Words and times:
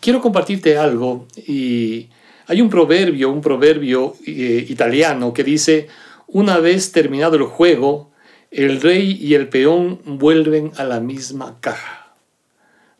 quiero 0.00 0.20
compartirte 0.20 0.76
algo 0.76 1.26
y 1.36 2.08
hay 2.46 2.60
un 2.60 2.68
proverbio, 2.68 3.30
un 3.30 3.40
proverbio 3.40 4.16
eh, 4.26 4.66
italiano 4.68 5.32
que 5.32 5.44
dice, 5.44 5.88
una 6.26 6.58
vez 6.58 6.92
terminado 6.92 7.36
el 7.36 7.44
juego, 7.44 8.10
el 8.50 8.80
rey 8.80 9.16
y 9.20 9.34
el 9.34 9.48
peón 9.48 10.00
vuelven 10.04 10.72
a 10.76 10.84
la 10.84 11.00
misma 11.00 11.58
caja. 11.60 12.14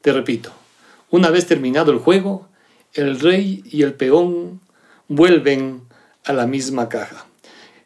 Te 0.02 0.12
repito, 0.12 0.52
una 1.10 1.30
vez 1.30 1.46
terminado 1.46 1.90
el 1.90 1.98
juego, 1.98 2.48
el 2.94 3.18
rey 3.18 3.62
y 3.70 3.82
el 3.82 3.94
peón 3.94 4.60
vuelven 5.08 5.82
a 6.24 6.32
la 6.32 6.46
misma 6.46 6.88
caja. 6.88 7.26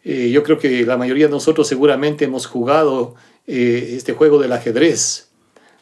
Eh, 0.05 0.31
yo 0.31 0.43
creo 0.43 0.59
que 0.59 0.85
la 0.85 0.99
mayoría 0.99 1.27
de 1.27 1.33
nosotros 1.33 1.67
seguramente 1.67 2.27
hemos 2.27 2.47
jugado 2.47 3.15
eh, 3.47 3.95
este 3.97 4.13
juego 4.13 4.39
del 4.39 4.53
ajedrez, 4.53 5.29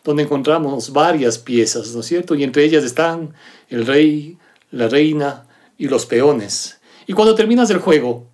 donde 0.04 0.24
encontramos 0.24 0.92
varias 0.92 1.38
piezas, 1.38 1.94
¿no 1.94 2.00
es 2.00 2.06
cierto? 2.06 2.34
Y 2.34 2.44
entre 2.44 2.64
ellas 2.64 2.84
están 2.84 3.34
el 3.68 3.86
rey, 3.86 4.38
la 4.70 4.88
reina 4.88 5.46
y 5.78 5.88
los 5.88 6.06
peones. 6.06 6.80
Y 7.06 7.12
cuando 7.12 7.34
terminas 7.34 7.70
el 7.70 7.78
juego, 7.78 8.26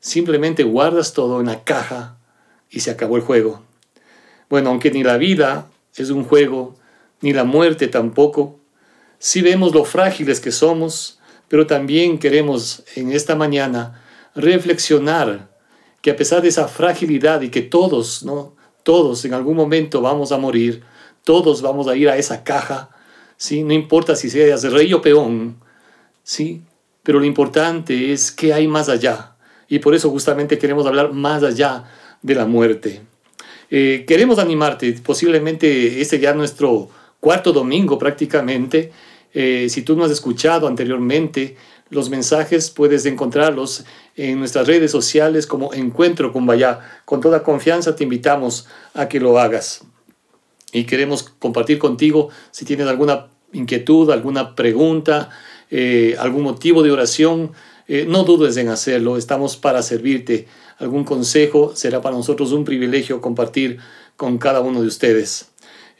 simplemente 0.00 0.62
guardas 0.62 1.12
todo 1.12 1.40
en 1.40 1.46
la 1.46 1.64
caja 1.64 2.18
y 2.70 2.80
se 2.80 2.90
acabó 2.90 3.16
el 3.16 3.22
juego. 3.22 3.62
Bueno, 4.48 4.70
aunque 4.70 4.90
ni 4.90 5.02
la 5.02 5.18
vida 5.18 5.70
es 5.96 6.10
un 6.10 6.24
juego, 6.24 6.76
ni 7.20 7.32
la 7.32 7.44
muerte 7.44 7.88
tampoco, 7.88 8.58
sí 9.18 9.42
vemos 9.42 9.74
lo 9.74 9.84
frágiles 9.84 10.40
que 10.40 10.52
somos, 10.52 11.18
pero 11.48 11.66
también 11.66 12.18
queremos 12.18 12.84
en 12.94 13.12
esta 13.12 13.34
mañana 13.34 14.02
reflexionar 14.34 15.48
que 16.00 16.10
a 16.10 16.16
pesar 16.16 16.42
de 16.42 16.48
esa 16.48 16.68
fragilidad 16.68 17.40
y 17.42 17.50
que 17.50 17.62
todos, 17.62 18.22
¿no? 18.22 18.54
Todos 18.82 19.24
en 19.24 19.34
algún 19.34 19.56
momento 19.56 20.00
vamos 20.00 20.32
a 20.32 20.38
morir, 20.38 20.82
todos 21.24 21.62
vamos 21.62 21.88
a 21.88 21.96
ir 21.96 22.08
a 22.08 22.16
esa 22.16 22.44
caja, 22.44 22.90
¿sí? 23.36 23.62
No 23.62 23.72
importa 23.72 24.16
si 24.16 24.30
seas 24.30 24.64
rey 24.64 24.92
o 24.94 25.02
peón, 25.02 25.56
¿sí? 26.22 26.62
Pero 27.02 27.20
lo 27.20 27.24
importante 27.26 28.12
es 28.12 28.32
qué 28.32 28.52
hay 28.52 28.68
más 28.68 28.88
allá. 28.88 29.36
Y 29.68 29.78
por 29.78 29.94
eso 29.94 30.10
justamente 30.10 30.58
queremos 30.58 30.86
hablar 30.86 31.12
más 31.12 31.42
allá 31.42 31.84
de 32.22 32.34
la 32.34 32.46
muerte. 32.46 33.02
Eh, 33.70 34.04
queremos 34.06 34.38
animarte, 34.38 34.92
posiblemente 35.04 36.00
este 36.00 36.18
ya 36.18 36.32
nuestro 36.32 36.88
cuarto 37.20 37.52
domingo 37.52 37.98
prácticamente. 37.98 38.92
Eh, 39.34 39.68
si 39.68 39.82
tú 39.82 39.94
no 39.94 40.04
has 40.04 40.10
escuchado 40.10 40.66
anteriormente 40.66 41.56
los 41.90 42.10
mensajes, 42.10 42.70
puedes 42.70 43.06
encontrarlos 43.06 43.84
en 44.16 44.38
nuestras 44.38 44.66
redes 44.66 44.90
sociales 44.90 45.46
como 45.46 45.72
Encuentro 45.72 46.32
con 46.32 46.46
Vaya. 46.46 46.80
Con 47.04 47.20
toda 47.20 47.42
confianza 47.42 47.96
te 47.96 48.04
invitamos 48.04 48.66
a 48.94 49.08
que 49.08 49.20
lo 49.20 49.38
hagas. 49.38 49.82
Y 50.72 50.84
queremos 50.84 51.22
compartir 51.22 51.78
contigo 51.78 52.28
si 52.50 52.64
tienes 52.64 52.86
alguna 52.86 53.28
inquietud, 53.52 54.10
alguna 54.10 54.54
pregunta, 54.54 55.30
eh, 55.70 56.16
algún 56.18 56.42
motivo 56.42 56.82
de 56.82 56.90
oración. 56.90 57.52
no 58.06 58.24
dudes 58.24 58.58
en 58.58 58.68
hacerlo, 58.68 59.16
estamos 59.16 59.56
para 59.56 59.82
servirte 59.82 60.46
algún 60.78 61.04
consejo, 61.04 61.74
será 61.74 62.02
para 62.02 62.16
nosotros 62.16 62.52
un 62.52 62.64
privilegio 62.64 63.20
compartir 63.20 63.78
con 64.16 64.36
cada 64.36 64.60
uno 64.60 64.82
de 64.82 64.88
ustedes. 64.88 65.48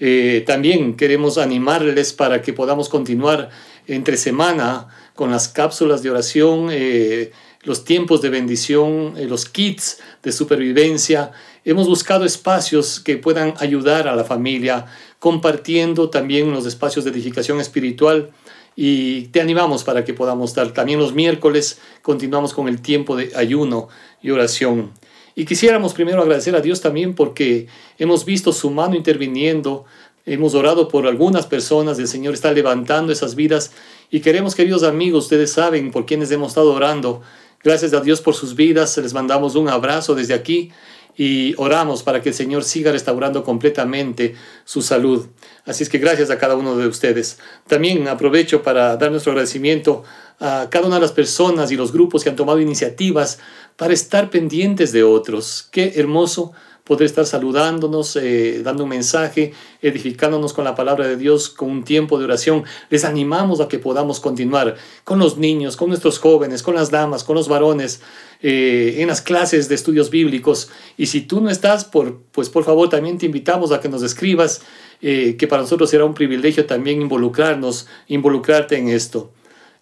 Eh, 0.01 0.45
también 0.47 0.97
queremos 0.97 1.39
animarles 1.39 2.13
para 2.13 2.41
que 2.41 2.53
podamos 2.53 2.89
continuar 2.89 3.51
entre 3.87 4.17
semana 4.17 4.89
con 5.19 5.33
las 5.33 5.49
cápsulas 5.49 6.05
de 6.05 6.11
oración, 6.13 6.69
eh, 6.71 7.33
los 7.65 7.85
tiempos 7.85 8.23
de 8.23 8.31
bendición, 8.31 9.15
eh, 9.17 9.25
los 9.25 9.47
kits 9.47 9.99
de 10.23 10.31
supervivencia. 10.31 11.33
Hemos 11.65 11.89
buscado 11.89 12.25
espacios 12.25 13.01
que 13.01 13.17
puedan 13.17 13.55
ayudar 13.59 14.07
a 14.07 14.15
la 14.15 14.23
familia, 14.23 14.87
compartiendo 15.19 16.09
también 16.09 16.53
los 16.53 16.67
espacios 16.67 17.05
de 17.05 17.11
edificación 17.11 17.61
espiritual 17.61 18.31
y 18.77 19.23
te 19.33 19.41
animamos 19.41 19.83
para 19.83 20.05
que 20.05 20.15
podamos 20.15 20.51
estar. 20.51 20.73
También 20.73 21.01
los 21.01 21.13
miércoles 21.13 21.81
continuamos 22.03 22.55
con 22.55 22.69
el 22.69 22.81
tiempo 22.81 23.17
de 23.17 23.33
ayuno 23.35 23.89
y 24.23 24.31
oración. 24.31 24.93
Y 25.35 25.47
quisiéramos 25.47 25.95
primero 25.95 26.23
agradecer 26.23 26.55
a 26.55 26.61
Dios 26.61 26.81
también 26.81 27.17
porque 27.17 27.67
hemos 27.99 28.25
visto 28.25 28.53
su 28.53 28.71
mano 28.71 28.95
interviniendo, 28.95 29.85
hemos 30.29 30.55
orado 30.55 30.89
por 30.89 31.07
algunas 31.07 31.47
personas, 31.47 31.99
el 31.99 32.09
Señor 32.09 32.35
está 32.35 32.53
levantando 32.53 33.13
esas 33.13 33.35
vidas 33.35 33.73
y 34.11 34.21
queremos, 34.21 34.55
queridos 34.55 34.83
amigos, 34.83 35.25
ustedes 35.25 35.53
saben 35.53 35.91
por 35.91 36.07
quienes 36.07 36.31
hemos 36.31 36.49
estado 36.49 36.73
orando. 36.73 37.23
Gracias 37.63 37.93
a 37.93 38.01
Dios 38.01 38.21
por 38.21 38.35
sus 38.35 38.55
vidas, 38.55 38.97
les 38.99 39.15
mandamos 39.15 39.55
un 39.55 39.69
abrazo 39.69 40.15
desde 40.15 40.35
aquí 40.35 40.71
y 41.17 41.55
oramos 41.57 42.05
para 42.05 42.23
que 42.23 42.29
el 42.29 42.35
Señor 42.35 42.63
siga 42.63 42.93
restaurando 42.93 43.43
completamente 43.43 44.37
su 44.65 44.83
salud. 44.83 45.27
Así 45.65 45.83
es 45.83 45.89
que 45.89 45.99
gracias 45.99 46.31
a 46.31 46.39
cada 46.39 46.55
uno 46.55 46.77
de 46.77 46.87
ustedes. 46.87 47.39
También 47.67 48.07
aprovecho 48.07 48.63
para 48.63 48.97
dar 48.97 49.11
nuestro 49.11 49.33
agradecimiento 49.33 50.05
a 50.39 50.69
cada 50.71 50.87
una 50.87 50.95
de 50.97 51.03
las 51.03 51.13
personas 51.13 51.73
y 51.73 51.77
los 51.77 51.93
grupos 51.93 52.23
que 52.23 52.31
han 52.31 52.37
tomado 52.37 52.61
iniciativas 52.61 53.41
para 53.77 53.93
estar 53.93 54.31
pendientes 54.31 54.93
de 54.93 55.03
otros. 55.03 55.69
Qué 55.73 55.95
hermoso 55.97 56.53
poder 56.89 57.05
estar 57.05 57.27
saludándonos, 57.27 58.17
eh, 58.17 58.63
dando 58.65 58.85
un 58.85 58.89
mensaje, 58.89 59.53
edificándonos 59.83 60.55
con 60.55 60.65
la 60.65 60.75
palabra 60.75 61.07
de 61.07 61.17
Dios, 61.17 61.51
con 61.51 61.71
un 61.71 61.85
tiempo 61.85 62.19
de 62.19 62.25
oración. 62.25 62.65
Les 62.89 63.05
animamos 63.05 63.61
a 63.61 63.69
que 63.69 63.79
podamos 63.79 64.21
continuar 64.21 64.75
con 65.05 65.19
los 65.19 65.37
niños, 65.37 65.77
con 65.77 65.91
nuestros 65.91 66.19
jóvenes, 66.19 66.63
con 66.63 66.75
las 66.75 66.91
damas, 66.91 67.25
con 67.25 67.37
los 67.37 67.47
varones, 67.47 68.01
eh, 68.41 68.97
en 68.99 69.09
las 69.09 69.21
clases 69.21 69.69
de 69.69 69.75
estudios 69.75 70.09
bíblicos. 70.09 70.71
Y 70.97 71.07
si 71.07 71.21
tú 71.21 71.43
no 71.43 71.51
estás, 71.51 71.85
pues 71.85 72.49
por 72.49 72.65
favor 72.65 72.89
también 72.89 73.19
te 73.19 73.27
invitamos 73.27 73.71
a 73.71 73.81
que 73.81 73.91
nos 73.91 74.03
escribas, 74.03 74.63
eh, 75.03 75.37
que 75.39 75.47
para 75.47 75.63
nosotros 75.63 75.91
será 75.91 76.07
un 76.07 76.15
privilegio 76.15 76.65
también 76.65 77.03
involucrarnos, 77.03 77.87
involucrarte 78.09 78.79
en 78.79 78.89
esto. 78.89 79.31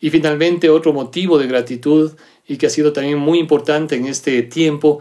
Y 0.00 0.10
finalmente, 0.10 0.68
otro 0.70 0.92
motivo 0.92 1.38
de 1.38 1.46
gratitud 1.46 2.12
y 2.48 2.56
que 2.56 2.66
ha 2.66 2.70
sido 2.70 2.92
también 2.92 3.18
muy 3.18 3.38
importante 3.38 3.96
en 3.96 4.06
este 4.06 4.42
tiempo 4.42 5.00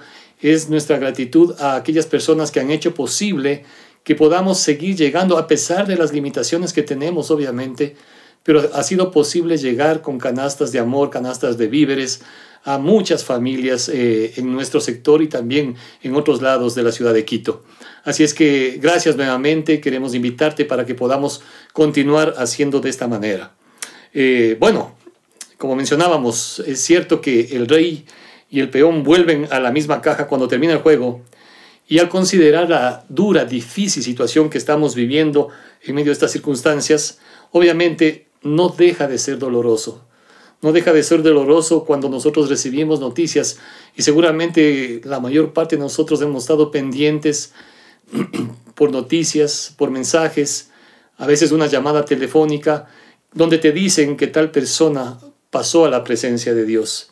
es 0.53 0.69
nuestra 0.69 0.97
gratitud 0.97 1.56
a 1.59 1.75
aquellas 1.75 2.06
personas 2.06 2.51
que 2.51 2.59
han 2.59 2.69
hecho 2.69 2.94
posible 2.94 3.63
que 4.03 4.13
podamos 4.13 4.59
seguir 4.59 4.95
llegando 4.95 5.38
a 5.38 5.47
pesar 5.47 5.88
de 5.88 5.95
las 5.95 6.13
limitaciones 6.13 6.73
que 6.73 6.83
tenemos, 6.83 7.31
obviamente, 7.31 7.95
pero 8.44 8.69
ha 8.73 8.83
sido 8.83 9.09
posible 9.09 9.57
llegar 9.57 10.03
con 10.03 10.19
canastas 10.19 10.72
de 10.72 10.78
amor, 10.78 11.09
canastas 11.09 11.57
de 11.57 11.67
víveres 11.67 12.22
a 12.63 12.78
muchas 12.78 13.23
familias 13.23 13.89
eh, 13.89 14.33
en 14.38 14.51
nuestro 14.51 14.79
sector 14.79 15.23
y 15.23 15.28
también 15.28 15.75
en 16.03 16.16
otros 16.16 16.44
lados 16.44 16.75
de 16.75 16.83
la 16.83 16.91
ciudad 16.91 17.13
de 17.13 17.25
Quito. 17.25 17.63
Así 18.03 18.23
es 18.23 18.35
que 18.35 18.77
gracias 18.79 19.16
nuevamente, 19.16 19.81
queremos 19.81 20.13
invitarte 20.13 20.66
para 20.66 20.85
que 20.85 20.94
podamos 20.94 21.41
continuar 21.73 22.35
haciendo 22.38 22.81
de 22.81 22.89
esta 22.91 23.07
manera. 23.07 23.56
Eh, 24.13 24.57
bueno, 24.59 24.95
como 25.57 25.75
mencionábamos, 25.75 26.59
es 26.67 26.79
cierto 26.81 27.22
que 27.22 27.56
el 27.56 27.67
rey 27.67 28.06
y 28.56 28.62
el 28.62 28.70
peón 28.70 29.04
vuelven 29.04 29.50
a 29.52 29.60
la 29.60 29.70
misma 29.70 30.02
caja 30.02 30.28
cuando 30.28 30.48
termina 30.48 30.72
el 30.72 30.80
juego, 30.80 31.20
y 31.90 32.00
al 32.00 32.08
considerar 32.08 32.70
la 32.70 33.04
dura, 33.10 33.44
difícil 33.44 34.02
situación 34.02 34.50
que 34.50 34.58
estamos 34.58 34.96
viviendo 34.96 35.50
en 35.84 35.94
medio 35.94 36.08
de 36.08 36.14
estas 36.14 36.32
circunstancias, 36.32 37.20
obviamente 37.52 38.30
no 38.44 38.70
deja 38.70 39.10
de 39.10 39.18
ser 39.18 39.40
doloroso. 39.40 40.06
No 40.62 40.72
deja 40.72 40.94
de 40.94 41.04
ser 41.04 41.22
doloroso 41.22 41.84
cuando 41.84 42.08
nosotros 42.08 42.48
recibimos 42.48 43.02
noticias 43.02 43.60
y 43.94 44.04
seguramente 44.04 45.02
la 45.04 45.20
mayor 45.20 45.52
parte 45.52 45.76
de 45.76 45.82
nosotros 45.82 46.22
hemos 46.22 46.44
estado 46.44 46.72
pendientes 46.72 47.52
por 48.74 48.90
noticias, 48.90 49.76
por 49.78 49.92
mensajes, 49.92 50.70
a 51.18 51.28
veces 51.28 51.52
una 51.52 51.68
llamada 51.68 52.06
telefónica, 52.06 52.88
donde 53.34 53.58
te 53.58 53.74
dicen 53.74 54.16
que 54.16 54.28
tal 54.28 54.50
persona 54.52 55.20
pasó 55.50 55.84
a 55.84 55.90
la 55.90 56.06
presencia 56.06 56.54
de 56.54 56.66
Dios. 56.66 57.12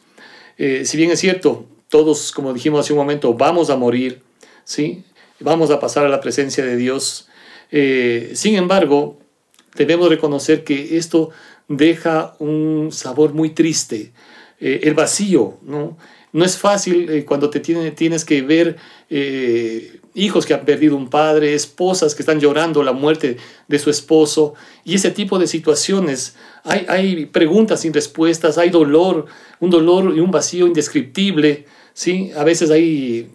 Eh, 0.58 0.86
si 0.86 0.98
bien 0.98 1.12
es 1.12 1.20
cierto, 1.20 1.66
todos, 1.90 2.32
como 2.32 2.54
dijimos 2.54 2.82
hace 2.82 2.94
un 2.94 3.00
momento, 3.00 3.34
vamos 3.34 3.70
a 3.70 3.76
morir, 3.76 4.22
¿sí? 4.64 5.04
vamos 5.40 5.72
a 5.72 5.80
pasar 5.80 6.06
a 6.06 6.10
la 6.10 6.22
presencia 6.22 6.66
de 6.66 6.78
Dios. 6.78 7.28
Eh, 7.72 8.32
sin 8.34 8.56
embargo, 8.56 9.20
debemos 9.76 10.10
reconocer 10.10 10.64
que 10.64 10.98
esto 10.98 11.30
deja 11.68 12.36
un 12.40 12.92
sabor 12.92 13.34
muy 13.34 13.52
triste, 13.52 14.14
eh, 14.60 14.82
el 14.84 14.94
vacío, 14.94 15.58
¿no? 15.64 15.98
No 16.34 16.44
es 16.44 16.58
fácil 16.58 17.24
cuando 17.26 17.50
te 17.50 17.60
tienes 17.60 18.26
que 18.26 18.42
ver 18.42 18.78
hijos 20.16 20.46
que 20.46 20.54
han 20.54 20.66
perdido 20.66 20.96
un 20.96 21.10
padre, 21.10 21.54
esposas 21.54 22.16
que 22.16 22.22
están 22.22 22.40
llorando 22.40 22.84
la 22.84 22.92
muerte 22.92 23.38
de 23.68 23.80
su 23.80 23.90
esposo 23.90 24.56
y 24.84 24.96
ese 24.96 25.12
tipo 25.12 25.40
de 25.40 25.48
situaciones 25.48 26.36
hay, 26.64 27.28
preguntas 27.28 27.82
sin 27.82 27.94
respuestas, 27.94 28.58
hay 28.58 28.70
dolor, 28.70 29.28
un 29.60 29.70
dolor 29.70 30.14
y 30.16 30.20
un 30.20 30.32
vacío 30.32 30.66
indescriptible, 30.66 31.66
¿sí? 31.94 32.32
A 32.36 32.44
veces 32.44 32.72
hay 32.72 33.30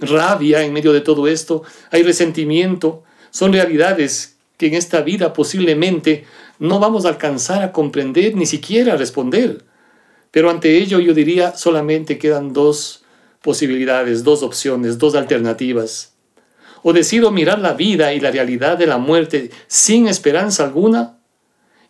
rabia 0.00 0.62
en 0.62 0.72
medio 0.72 0.92
de 0.92 1.00
todo 1.00 1.26
esto, 1.26 1.62
hay 1.90 2.02
resentimiento, 2.02 3.02
son 3.30 3.52
realidades 3.52 4.36
que 4.56 4.66
en 4.68 4.74
esta 4.74 5.00
vida 5.02 5.32
posiblemente 5.32 6.24
no 6.58 6.78
vamos 6.78 7.04
a 7.04 7.08
alcanzar 7.08 7.62
a 7.62 7.72
comprender, 7.72 8.34
ni 8.36 8.46
siquiera 8.46 8.94
a 8.94 8.96
responder. 8.96 9.64
Pero 10.36 10.50
ante 10.50 10.76
ello 10.76 11.00
yo 11.00 11.14
diría 11.14 11.56
solamente 11.56 12.18
quedan 12.18 12.52
dos 12.52 13.02
posibilidades, 13.40 14.22
dos 14.22 14.42
opciones, 14.42 14.98
dos 14.98 15.14
alternativas. 15.14 16.14
O 16.82 16.92
decido 16.92 17.30
mirar 17.30 17.58
la 17.58 17.72
vida 17.72 18.12
y 18.12 18.20
la 18.20 18.30
realidad 18.30 18.76
de 18.76 18.86
la 18.86 18.98
muerte 18.98 19.50
sin 19.66 20.08
esperanza 20.08 20.62
alguna, 20.62 21.18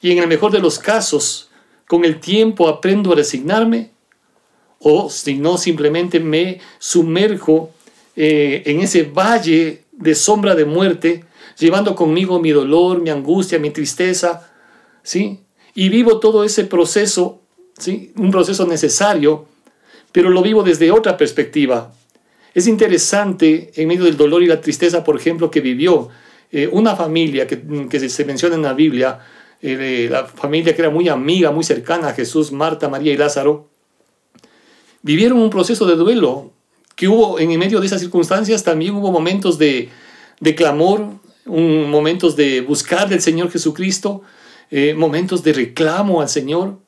y 0.00 0.12
en 0.12 0.18
el 0.18 0.28
mejor 0.28 0.52
de 0.52 0.60
los 0.60 0.78
casos, 0.78 1.50
con 1.88 2.04
el 2.04 2.20
tiempo 2.20 2.68
aprendo 2.68 3.10
a 3.10 3.16
resignarme, 3.16 3.90
o 4.78 5.10
si 5.10 5.34
no, 5.34 5.58
simplemente 5.58 6.20
me 6.20 6.60
sumerjo 6.78 7.72
eh, 8.14 8.62
en 8.64 8.80
ese 8.80 9.02
valle 9.02 9.86
de 9.90 10.14
sombra 10.14 10.54
de 10.54 10.66
muerte, 10.66 11.24
llevando 11.58 11.96
conmigo 11.96 12.38
mi 12.38 12.52
dolor, 12.52 13.02
mi 13.02 13.10
angustia, 13.10 13.58
mi 13.58 13.70
tristeza, 13.70 14.48
¿sí? 15.02 15.40
Y 15.74 15.88
vivo 15.88 16.20
todo 16.20 16.44
ese 16.44 16.62
proceso, 16.62 17.42
¿sí? 17.78 18.12
Un 18.16 18.30
proceso 18.30 18.66
necesario, 18.66 19.46
pero 20.12 20.30
lo 20.30 20.42
vivo 20.42 20.62
desde 20.62 20.90
otra 20.90 21.16
perspectiva. 21.16 21.92
Es 22.54 22.66
interesante, 22.66 23.72
en 23.76 23.88
medio 23.88 24.04
del 24.04 24.16
dolor 24.16 24.42
y 24.42 24.46
la 24.46 24.60
tristeza, 24.60 25.04
por 25.04 25.16
ejemplo, 25.16 25.50
que 25.50 25.60
vivió 25.60 26.08
eh, 26.52 26.68
una 26.70 26.96
familia 26.96 27.46
que, 27.46 27.60
que, 27.90 28.08
se 28.08 28.24
menciona 28.24 28.54
en 28.54 28.62
la 28.62 28.72
Biblia, 28.72 29.18
eh, 29.60 30.08
la 30.10 30.24
familia 30.24 30.74
que 30.74 30.80
era 30.80 30.90
muy 30.90 31.08
amiga, 31.08 31.50
muy 31.50 31.64
cercana 31.64 32.08
a 32.08 32.14
Jesús, 32.14 32.52
Marta, 32.52 32.88
María 32.88 33.12
y 33.12 33.16
Lázaro, 33.16 33.68
vivieron 35.02 35.38
un 35.38 35.50
proceso 35.50 35.86
de 35.86 35.96
duelo 35.96 36.52
que 36.94 37.08
hubo 37.08 37.38
en 37.38 37.56
medio 37.58 37.80
de 37.80 37.86
esas 37.86 38.00
circunstancias, 38.00 38.64
también 38.64 38.94
hubo 38.94 39.12
momentos 39.12 39.58
de, 39.58 39.90
de 40.40 40.54
clamor, 40.54 41.06
momentos 41.44 42.36
de 42.36 42.60
buscar 42.60 43.08
del 43.08 43.20
Señor 43.20 43.50
Jesucristo, 43.50 44.22
eh, 44.70 44.94
momentos 44.94 45.44
de 45.44 45.52
reclamo 45.52 46.20
al 46.20 46.28
Señor, 46.28 46.78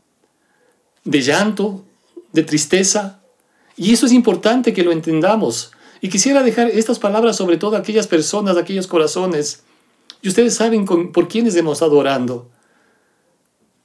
de 1.04 1.20
llanto, 1.20 1.84
de 2.32 2.42
tristeza. 2.42 3.20
Y 3.76 3.92
eso 3.92 4.06
es 4.06 4.12
importante 4.12 4.72
que 4.72 4.82
lo 4.82 4.92
entendamos. 4.92 5.72
Y 6.00 6.08
quisiera 6.08 6.42
dejar 6.42 6.68
estas 6.68 6.98
palabras 6.98 7.36
sobre 7.36 7.56
todo 7.56 7.76
a 7.76 7.80
aquellas 7.80 8.06
personas, 8.06 8.56
a 8.56 8.60
aquellos 8.60 8.86
corazones. 8.86 9.62
Y 10.22 10.28
ustedes 10.28 10.54
saben 10.54 10.84
por 10.84 11.28
quiénes 11.28 11.56
hemos 11.56 11.78
estado 11.78 11.96
orando. 11.96 12.48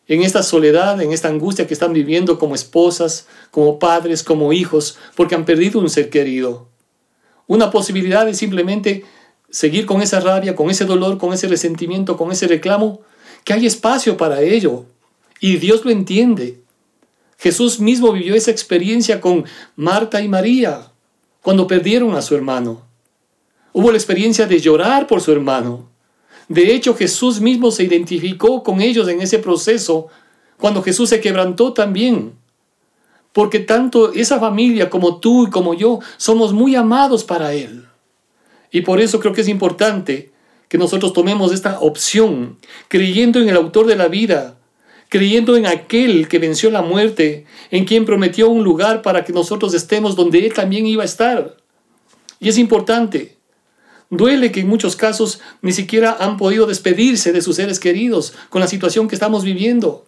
En 0.07 0.21
esta 0.21 0.43
soledad, 0.43 1.01
en 1.01 1.13
esta 1.13 1.29
angustia 1.29 1.65
que 1.65 1.73
están 1.73 1.93
viviendo 1.93 2.37
como 2.37 2.55
esposas, 2.55 3.27
como 3.51 3.79
padres, 3.79 4.21
como 4.23 4.51
hijos, 4.51 4.97
porque 5.15 5.35
han 5.35 5.45
perdido 5.45 5.79
un 5.79 5.89
ser 5.89 6.09
querido. 6.09 6.67
Una 7.47 7.71
posibilidad 7.71 8.25
de 8.25 8.33
simplemente 8.33 9.05
seguir 9.49 9.85
con 9.85 10.01
esa 10.01 10.19
rabia, 10.19 10.55
con 10.55 10.69
ese 10.69 10.85
dolor, 10.85 11.17
con 11.17 11.31
ese 11.31 11.47
resentimiento, 11.47 12.17
con 12.17 12.31
ese 12.31 12.47
reclamo, 12.47 13.01
que 13.43 13.53
hay 13.53 13.65
espacio 13.65 14.17
para 14.17 14.41
ello. 14.41 14.85
Y 15.39 15.57
Dios 15.57 15.85
lo 15.85 15.91
entiende. 15.91 16.62
Jesús 17.43 17.81
mismo 17.81 18.13
vivió 18.13 18.35
esa 18.35 18.51
experiencia 18.51 19.19
con 19.19 19.43
Marta 19.75 20.21
y 20.21 20.29
María 20.29 20.93
cuando 21.41 21.67
perdieron 21.67 22.15
a 22.15 22.21
su 22.21 22.35
hermano. 22.35 22.83
Hubo 23.73 23.91
la 23.91 23.97
experiencia 23.97 24.45
de 24.45 24.61
llorar 24.61 25.07
por 25.07 25.19
su 25.19 25.33
hermano. 25.33 25.89
De 26.47 26.73
hecho, 26.73 26.95
Jesús 26.95 27.41
mismo 27.41 27.69
se 27.69 27.83
identificó 27.83 28.63
con 28.63 28.79
ellos 28.79 29.09
en 29.09 29.19
ese 29.19 29.39
proceso 29.39 30.07
cuando 30.57 30.81
Jesús 30.81 31.09
se 31.09 31.19
quebrantó 31.19 31.73
también. 31.73 32.31
Porque 33.33 33.59
tanto 33.59 34.13
esa 34.13 34.39
familia 34.39 34.89
como 34.89 35.19
tú 35.19 35.47
y 35.47 35.49
como 35.49 35.73
yo 35.73 35.99
somos 36.15 36.53
muy 36.53 36.77
amados 36.77 37.25
para 37.25 37.51
Él. 37.51 37.87
Y 38.71 38.81
por 38.81 39.01
eso 39.01 39.19
creo 39.19 39.33
que 39.33 39.41
es 39.41 39.49
importante 39.49 40.31
que 40.69 40.77
nosotros 40.77 41.11
tomemos 41.11 41.51
esta 41.51 41.81
opción, 41.81 42.57
creyendo 42.87 43.41
en 43.41 43.49
el 43.49 43.57
autor 43.57 43.85
de 43.85 43.97
la 43.97 44.07
vida, 44.07 44.59
creyendo 45.13 45.55
en 45.55 45.67
aquel 45.67 46.27
que 46.27 46.39
venció 46.39 46.71
la 46.71 46.81
muerte, 46.81 47.45
en 47.69 47.85
quien 47.85 48.03
prometió 48.03 48.49
un 48.49 48.63
lugar 48.63 49.03
para 49.03 49.23
que 49.23 49.31
nosotros 49.31 49.75
estemos 49.75 50.15
donde 50.15 50.43
Él 50.43 50.51
también 50.55 50.87
iba 50.87 51.03
a 51.03 51.05
estar. 51.05 51.55
Y 52.39 52.49
es 52.49 52.57
importante. 52.57 53.37
Duele 54.09 54.51
que 54.51 54.61
en 54.61 54.67
muchos 54.67 54.95
casos 54.95 55.39
ni 55.61 55.71
siquiera 55.71 56.17
han 56.19 56.35
podido 56.35 56.65
despedirse 56.65 57.31
de 57.31 57.43
sus 57.43 57.57
seres 57.57 57.79
queridos 57.79 58.33
con 58.49 58.59
la 58.59 58.65
situación 58.65 59.07
que 59.07 59.13
estamos 59.13 59.43
viviendo. 59.43 60.07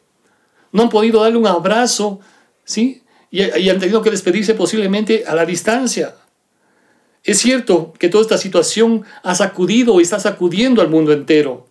No 0.72 0.82
han 0.82 0.90
podido 0.90 1.22
darle 1.22 1.38
un 1.38 1.46
abrazo, 1.46 2.20
¿sí? 2.64 3.04
Y, 3.30 3.44
y 3.44 3.70
han 3.70 3.78
tenido 3.78 4.02
que 4.02 4.10
despedirse 4.10 4.56
posiblemente 4.56 5.26
a 5.28 5.36
la 5.36 5.46
distancia. 5.46 6.16
Es 7.24 7.38
cierto 7.38 7.94
que 8.00 8.10
toda 8.10 8.24
esta 8.24 8.40
situación 8.40 9.04
ha 9.22 9.36
sacudido 9.36 10.00
y 10.00 10.02
está 10.02 10.20
sacudiendo 10.20 10.82
al 10.82 10.90
mundo 10.90 11.14
entero. 11.14 11.68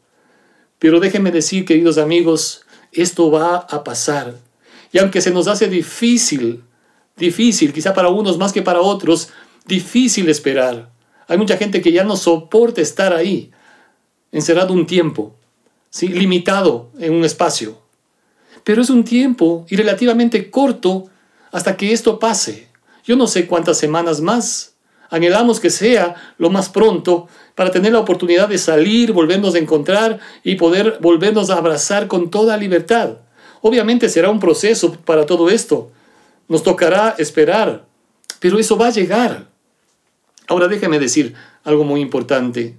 Pero 0.78 1.00
déjenme 1.00 1.32
decir, 1.32 1.64
queridos 1.64 1.98
amigos, 1.98 2.63
esto 2.94 3.30
va 3.30 3.56
a 3.56 3.84
pasar. 3.84 4.34
Y 4.92 4.98
aunque 4.98 5.20
se 5.20 5.30
nos 5.30 5.48
hace 5.48 5.68
difícil, 5.68 6.62
difícil, 7.16 7.72
quizá 7.72 7.94
para 7.94 8.08
unos 8.08 8.38
más 8.38 8.52
que 8.52 8.62
para 8.62 8.80
otros, 8.80 9.30
difícil 9.66 10.28
esperar. 10.28 10.90
Hay 11.26 11.38
mucha 11.38 11.56
gente 11.56 11.80
que 11.80 11.92
ya 11.92 12.04
no 12.04 12.16
soporta 12.16 12.80
estar 12.80 13.12
ahí, 13.12 13.50
encerrado 14.30 14.72
un 14.72 14.86
tiempo, 14.86 15.34
¿sí? 15.90 16.08
limitado 16.08 16.90
en 16.98 17.14
un 17.14 17.24
espacio. 17.24 17.78
Pero 18.62 18.82
es 18.82 18.90
un 18.90 19.04
tiempo 19.04 19.66
y 19.68 19.76
relativamente 19.76 20.50
corto 20.50 21.10
hasta 21.52 21.76
que 21.76 21.92
esto 21.92 22.18
pase. 22.18 22.68
Yo 23.04 23.16
no 23.16 23.26
sé 23.26 23.46
cuántas 23.46 23.78
semanas 23.78 24.20
más 24.20 24.73
Anhelamos 25.10 25.60
que 25.60 25.70
sea 25.70 26.14
lo 26.38 26.50
más 26.50 26.68
pronto 26.68 27.28
para 27.54 27.70
tener 27.70 27.92
la 27.92 28.00
oportunidad 28.00 28.48
de 28.48 28.58
salir, 28.58 29.12
volvernos 29.12 29.54
a 29.54 29.58
encontrar 29.58 30.18
y 30.42 30.56
poder 30.56 30.98
volvernos 31.00 31.50
a 31.50 31.56
abrazar 31.56 32.08
con 32.08 32.30
toda 32.30 32.56
libertad. 32.56 33.18
Obviamente 33.60 34.08
será 34.08 34.30
un 34.30 34.40
proceso 34.40 34.92
para 34.92 35.26
todo 35.26 35.48
esto. 35.48 35.90
Nos 36.48 36.62
tocará 36.62 37.14
esperar, 37.18 37.86
pero 38.40 38.58
eso 38.58 38.76
va 38.76 38.88
a 38.88 38.90
llegar. 38.90 39.46
Ahora 40.48 40.68
déjeme 40.68 40.98
decir 40.98 41.34
algo 41.62 41.84
muy 41.84 42.00
importante. 42.00 42.76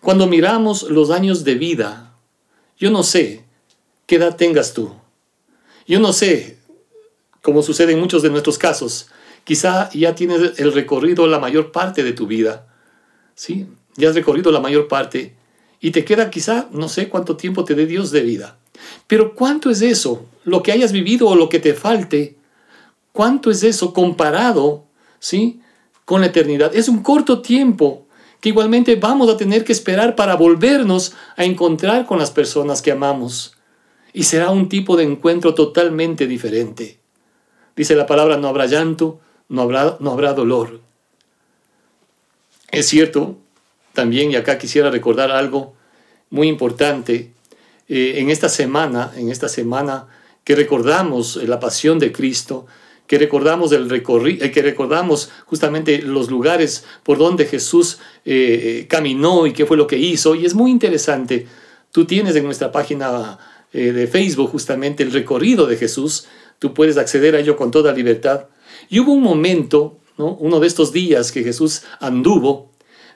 Cuando 0.00 0.26
miramos 0.26 0.82
los 0.82 1.10
años 1.10 1.44
de 1.44 1.54
vida, 1.54 2.14
yo 2.76 2.90
no 2.90 3.04
sé 3.04 3.44
qué 4.06 4.16
edad 4.16 4.36
tengas 4.36 4.74
tú. 4.74 4.92
Yo 5.86 6.00
no 6.00 6.12
sé, 6.12 6.58
como 7.40 7.62
sucede 7.62 7.92
en 7.92 8.00
muchos 8.00 8.22
de 8.22 8.30
nuestros 8.30 8.58
casos, 8.58 9.08
Quizá 9.44 9.90
ya 9.90 10.14
tienes 10.14 10.58
el 10.58 10.72
recorrido 10.72 11.26
la 11.26 11.38
mayor 11.38 11.72
parte 11.72 12.02
de 12.02 12.12
tu 12.12 12.26
vida. 12.26 12.66
¿Sí? 13.34 13.66
Ya 13.96 14.08
has 14.08 14.14
recorrido 14.14 14.52
la 14.52 14.60
mayor 14.60 14.88
parte 14.88 15.34
y 15.80 15.90
te 15.90 16.04
queda 16.04 16.30
quizá 16.30 16.68
no 16.70 16.88
sé 16.88 17.08
cuánto 17.08 17.36
tiempo 17.36 17.64
te 17.64 17.74
dé 17.74 17.86
Dios 17.86 18.10
de 18.12 18.22
vida. 18.22 18.58
Pero 19.06 19.34
¿cuánto 19.34 19.68
es 19.68 19.82
eso? 19.82 20.26
Lo 20.44 20.62
que 20.62 20.72
hayas 20.72 20.92
vivido 20.92 21.28
o 21.28 21.34
lo 21.34 21.48
que 21.48 21.58
te 21.58 21.74
falte, 21.74 22.36
¿cuánto 23.12 23.50
es 23.50 23.62
eso 23.64 23.92
comparado, 23.92 24.84
¿sí? 25.18 25.60
con 26.04 26.20
la 26.20 26.28
eternidad? 26.28 26.74
Es 26.74 26.88
un 26.88 27.02
corto 27.02 27.42
tiempo 27.42 28.06
que 28.40 28.48
igualmente 28.48 28.96
vamos 28.96 29.28
a 29.28 29.36
tener 29.36 29.64
que 29.64 29.72
esperar 29.72 30.16
para 30.16 30.36
volvernos 30.36 31.14
a 31.36 31.44
encontrar 31.44 32.06
con 32.06 32.18
las 32.18 32.30
personas 32.30 32.80
que 32.80 32.92
amamos. 32.92 33.56
Y 34.12 34.24
será 34.24 34.50
un 34.50 34.68
tipo 34.68 34.96
de 34.96 35.04
encuentro 35.04 35.54
totalmente 35.54 36.26
diferente. 36.26 37.00
Dice 37.76 37.96
la 37.96 38.06
palabra, 38.06 38.36
no 38.36 38.48
habrá 38.48 38.66
llanto, 38.66 39.20
no 39.52 39.62
habrá, 39.62 39.98
no 40.00 40.12
habrá 40.12 40.32
dolor. 40.32 40.80
Es 42.70 42.86
cierto, 42.86 43.36
también, 43.92 44.30
y 44.30 44.36
acá 44.36 44.56
quisiera 44.56 44.90
recordar 44.90 45.30
algo 45.30 45.74
muy 46.30 46.48
importante, 46.48 47.32
eh, 47.86 48.14
en 48.16 48.30
esta 48.30 48.48
semana, 48.48 49.12
en 49.14 49.30
esta 49.30 49.50
semana 49.50 50.06
que 50.42 50.56
recordamos 50.56 51.36
la 51.36 51.60
pasión 51.60 51.98
de 51.98 52.12
Cristo, 52.12 52.64
que 53.06 53.18
recordamos 53.18 53.72
el 53.72 53.90
recorrido, 53.90 54.42
eh, 54.42 54.50
que 54.50 54.62
recordamos 54.62 55.30
justamente 55.44 56.00
los 56.00 56.30
lugares 56.30 56.86
por 57.02 57.18
donde 57.18 57.44
Jesús 57.44 57.98
eh, 58.24 58.86
caminó 58.88 59.46
y 59.46 59.52
qué 59.52 59.66
fue 59.66 59.76
lo 59.76 59.86
que 59.86 59.98
hizo, 59.98 60.34
y 60.34 60.46
es 60.46 60.54
muy 60.54 60.70
interesante. 60.70 61.46
Tú 61.90 62.06
tienes 62.06 62.34
en 62.36 62.44
nuestra 62.44 62.72
página 62.72 63.38
de 63.70 64.06
Facebook 64.06 64.50
justamente 64.50 65.02
el 65.02 65.12
recorrido 65.12 65.66
de 65.66 65.76
Jesús, 65.76 66.26
tú 66.58 66.72
puedes 66.72 66.96
acceder 66.96 67.34
a 67.34 67.40
ello 67.40 67.56
con 67.56 67.70
toda 67.70 67.92
libertad. 67.92 68.46
Y 68.92 69.00
hubo 69.00 69.12
un 69.14 69.22
momento, 69.22 70.00
uno 70.18 70.60
de 70.60 70.66
estos 70.66 70.92
días 70.92 71.32
que 71.32 71.42
Jesús 71.42 71.82
anduvo, 71.98 72.72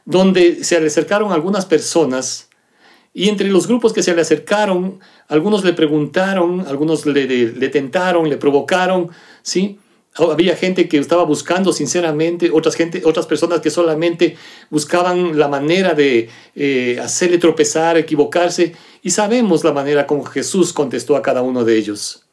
donde 0.07 0.65
se 0.65 0.81
le 0.81 0.87
acercaron 0.87 1.33
algunas 1.33 1.67
personas 1.67 2.49
y 3.13 3.29
entre 3.29 3.51
los 3.51 3.67
grupos 3.67 3.93
que 3.93 4.03
se 4.03 4.15
le 4.15 4.23
acercaron, 4.23 5.01
algunos 5.29 5.65
le 5.65 5.75
preguntaron, 5.75 6.67
algunos 6.67 7.05
le, 7.05 7.27
le, 7.27 7.69
tentaron, 7.69 8.31
le 8.31 8.39
provocaron, 8.39 9.11
¿sí? 9.43 9.79
Había 10.15 10.57
gente 10.57 10.89
que 10.89 10.97
estaba 10.97 11.25
buscando 11.25 11.75
sinceramente, 11.75 12.51
otras, 12.51 12.75
gente, 12.75 13.03
otras 13.05 13.27
personas 13.27 13.61
que 13.61 13.69
solamente 13.69 14.39
buscaban 14.71 15.39
la 15.39 15.49
manera 15.49 15.93
de 15.93 16.31
eh, 16.55 16.99
hacerle 17.03 17.37
tropezar, 17.37 17.99
equivocarse, 17.99 18.75
y 19.03 19.11
sabemos 19.11 19.63
la 19.63 19.73
manera 19.73 20.07
como 20.07 20.25
Jesús 20.25 20.73
contestó 20.73 21.17
a 21.17 21.23
cada 21.23 21.43
uno 21.43 21.67
de 21.67 21.77
ellos. 21.77 22.26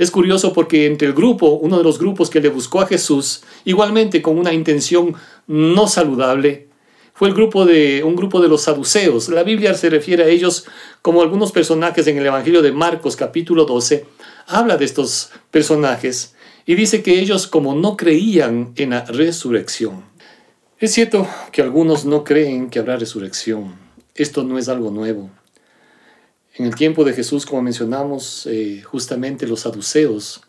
Es 0.00 0.10
curioso 0.10 0.54
porque 0.54 0.86
entre 0.86 1.08
el 1.08 1.12
grupo, 1.12 1.58
uno 1.60 1.76
de 1.76 1.84
los 1.84 1.98
grupos 1.98 2.30
que 2.30 2.40
le 2.40 2.48
buscó 2.48 2.80
a 2.80 2.86
Jesús, 2.86 3.42
igualmente 3.66 4.22
con 4.22 4.38
una 4.38 4.50
intención 4.50 5.12
no 5.46 5.88
saludable, 5.88 6.68
fue 7.12 7.28
el 7.28 7.34
grupo 7.34 7.66
de 7.66 8.02
un 8.02 8.16
grupo 8.16 8.40
de 8.40 8.48
los 8.48 8.62
saduceos. 8.62 9.28
La 9.28 9.42
Biblia 9.42 9.74
se 9.74 9.90
refiere 9.90 10.22
a 10.22 10.28
ellos 10.28 10.64
como 11.02 11.20
algunos 11.20 11.52
personajes 11.52 12.06
en 12.06 12.16
el 12.16 12.24
Evangelio 12.24 12.62
de 12.62 12.72
Marcos 12.72 13.14
capítulo 13.14 13.66
12. 13.66 14.06
Habla 14.46 14.78
de 14.78 14.86
estos 14.86 15.32
personajes 15.50 16.34
y 16.64 16.76
dice 16.76 17.02
que 17.02 17.20
ellos 17.20 17.46
como 17.46 17.74
no 17.74 17.98
creían 17.98 18.72
en 18.76 18.90
la 18.90 19.04
resurrección. 19.04 20.02
Es 20.78 20.92
cierto 20.92 21.28
que 21.52 21.60
algunos 21.60 22.06
no 22.06 22.24
creen 22.24 22.70
que 22.70 22.78
habrá 22.78 22.96
resurrección. 22.96 23.74
Esto 24.14 24.44
no 24.44 24.56
es 24.56 24.70
algo 24.70 24.90
nuevo. 24.90 25.28
En 26.60 26.66
el 26.66 26.74
tiempo 26.74 27.04
de 27.04 27.14
Jesús, 27.14 27.46
como 27.46 27.62
mencionamos, 27.62 28.44
eh, 28.44 28.82
justamente 28.82 29.46
los 29.46 29.60
saduceos 29.60 30.42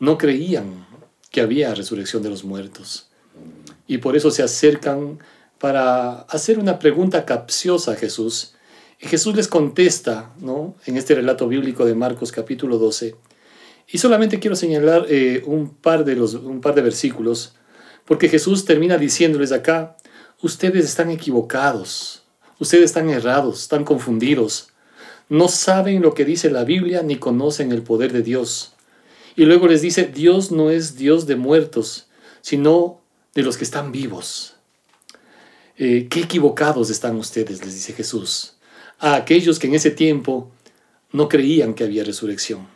no 0.00 0.18
creían 0.18 0.84
que 1.30 1.40
había 1.40 1.72
resurrección 1.72 2.20
de 2.24 2.30
los 2.30 2.42
muertos. 2.42 3.12
Y 3.86 3.98
por 3.98 4.16
eso 4.16 4.32
se 4.32 4.42
acercan 4.42 5.20
para 5.60 6.22
hacer 6.22 6.58
una 6.58 6.80
pregunta 6.80 7.24
capciosa 7.24 7.92
a 7.92 7.94
Jesús. 7.94 8.54
Y 8.98 9.06
Jesús 9.06 9.36
les 9.36 9.46
contesta, 9.46 10.34
¿no? 10.40 10.74
En 10.84 10.96
este 10.96 11.14
relato 11.14 11.46
bíblico 11.46 11.84
de 11.84 11.94
Marcos 11.94 12.32
capítulo 12.32 12.78
12. 12.78 13.14
Y 13.86 13.98
solamente 13.98 14.40
quiero 14.40 14.56
señalar 14.56 15.06
eh, 15.08 15.44
un, 15.46 15.70
par 15.70 16.04
de 16.04 16.20
un 16.20 16.60
par 16.60 16.74
de 16.74 16.82
versículos, 16.82 17.54
porque 18.04 18.28
Jesús 18.28 18.64
termina 18.64 18.98
diciéndoles 18.98 19.52
acá, 19.52 19.96
ustedes 20.40 20.86
están 20.86 21.12
equivocados, 21.12 22.24
ustedes 22.58 22.86
están 22.86 23.10
errados, 23.10 23.60
están 23.60 23.84
confundidos, 23.84 24.71
no 25.28 25.48
saben 25.48 26.02
lo 26.02 26.14
que 26.14 26.24
dice 26.24 26.50
la 26.50 26.64
Biblia 26.64 27.02
ni 27.02 27.16
conocen 27.16 27.72
el 27.72 27.82
poder 27.82 28.12
de 28.12 28.22
Dios. 28.22 28.74
Y 29.36 29.44
luego 29.44 29.66
les 29.66 29.80
dice, 29.80 30.04
Dios 30.04 30.50
no 30.50 30.70
es 30.70 30.96
Dios 30.96 31.26
de 31.26 31.36
muertos, 31.36 32.08
sino 32.42 33.00
de 33.34 33.42
los 33.42 33.56
que 33.56 33.64
están 33.64 33.92
vivos. 33.92 34.56
Eh, 35.78 36.08
qué 36.10 36.20
equivocados 36.20 36.90
están 36.90 37.16
ustedes, 37.16 37.64
les 37.64 37.74
dice 37.74 37.94
Jesús, 37.94 38.54
a 38.98 39.14
aquellos 39.14 39.58
que 39.58 39.66
en 39.68 39.74
ese 39.74 39.90
tiempo 39.90 40.50
no 41.12 41.28
creían 41.28 41.74
que 41.74 41.84
había 41.84 42.04
resurrección. 42.04 42.68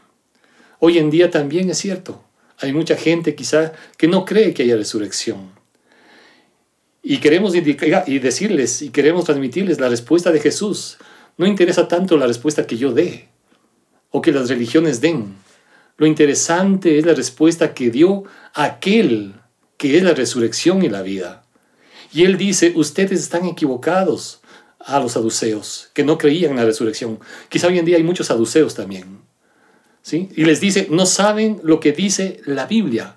Hoy 0.79 0.99
en 0.99 1.11
día 1.11 1.31
también 1.31 1.71
es 1.71 1.79
cierto, 1.79 2.23
hay 2.59 2.73
mucha 2.73 2.97
gente 2.97 3.35
quizá 3.35 3.73
que 3.99 4.09
no 4.09 4.25
cree 4.25 4.55
que 4.55 4.63
haya 4.63 4.77
resurrección. 4.77 5.51
Y 7.03 7.19
queremos 7.19 7.55
y 7.55 8.19
decirles 8.19 8.83
y 8.83 8.91
queremos 8.91 9.27
transmitirles 9.27 9.79
la 9.79 9.89
respuesta 9.89 10.33
de 10.33 10.41
Jesús. 10.41 10.99
No 11.37 11.47
interesa 11.47 11.89
tanto 11.89 12.17
la 12.17 12.27
respuesta 12.27 12.67
que 12.67 12.77
yo 12.77 12.93
dé 12.93 13.29
o 14.11 14.23
que 14.23 14.33
las 14.33 14.49
religiones 14.49 15.01
den. 15.01 15.35
Lo 15.99 16.07
interesante 16.07 16.99
es 16.99 17.07
la 17.07 17.15
respuesta 17.15 17.75
que 17.75 17.91
dio 17.91 18.25
aquel 18.55 19.35
que 19.77 19.97
es 19.97 20.03
la 20.03 20.15
resurrección 20.15 20.83
y 20.83 20.89
la 20.89 21.03
vida. 21.03 21.45
Y 22.13 22.25
él 22.25 22.39
dice, 22.39 22.73
ustedes 22.77 23.21
están 23.21 23.45
equivocados 23.45 24.41
a 24.79 25.01
los 25.01 25.13
saduceos, 25.13 25.91
que 25.93 26.05
no 26.05 26.17
creían 26.17 26.53
en 26.53 26.59
la 26.59 26.65
resurrección. 26.65 27.19
Quizá 27.49 27.67
hoy 27.67 27.79
en 27.79 27.85
día 27.85 27.97
hay 27.97 28.03
muchos 28.03 28.29
saduceos 28.29 28.75
también. 28.75 29.21
¿sí? 30.03 30.29
Y 30.37 30.45
les 30.45 30.61
dice, 30.61 30.87
no 30.91 31.05
saben 31.05 31.61
lo 31.63 31.81
que 31.81 31.93
dice 31.93 32.41
la 32.47 32.67
Biblia. 32.67 33.17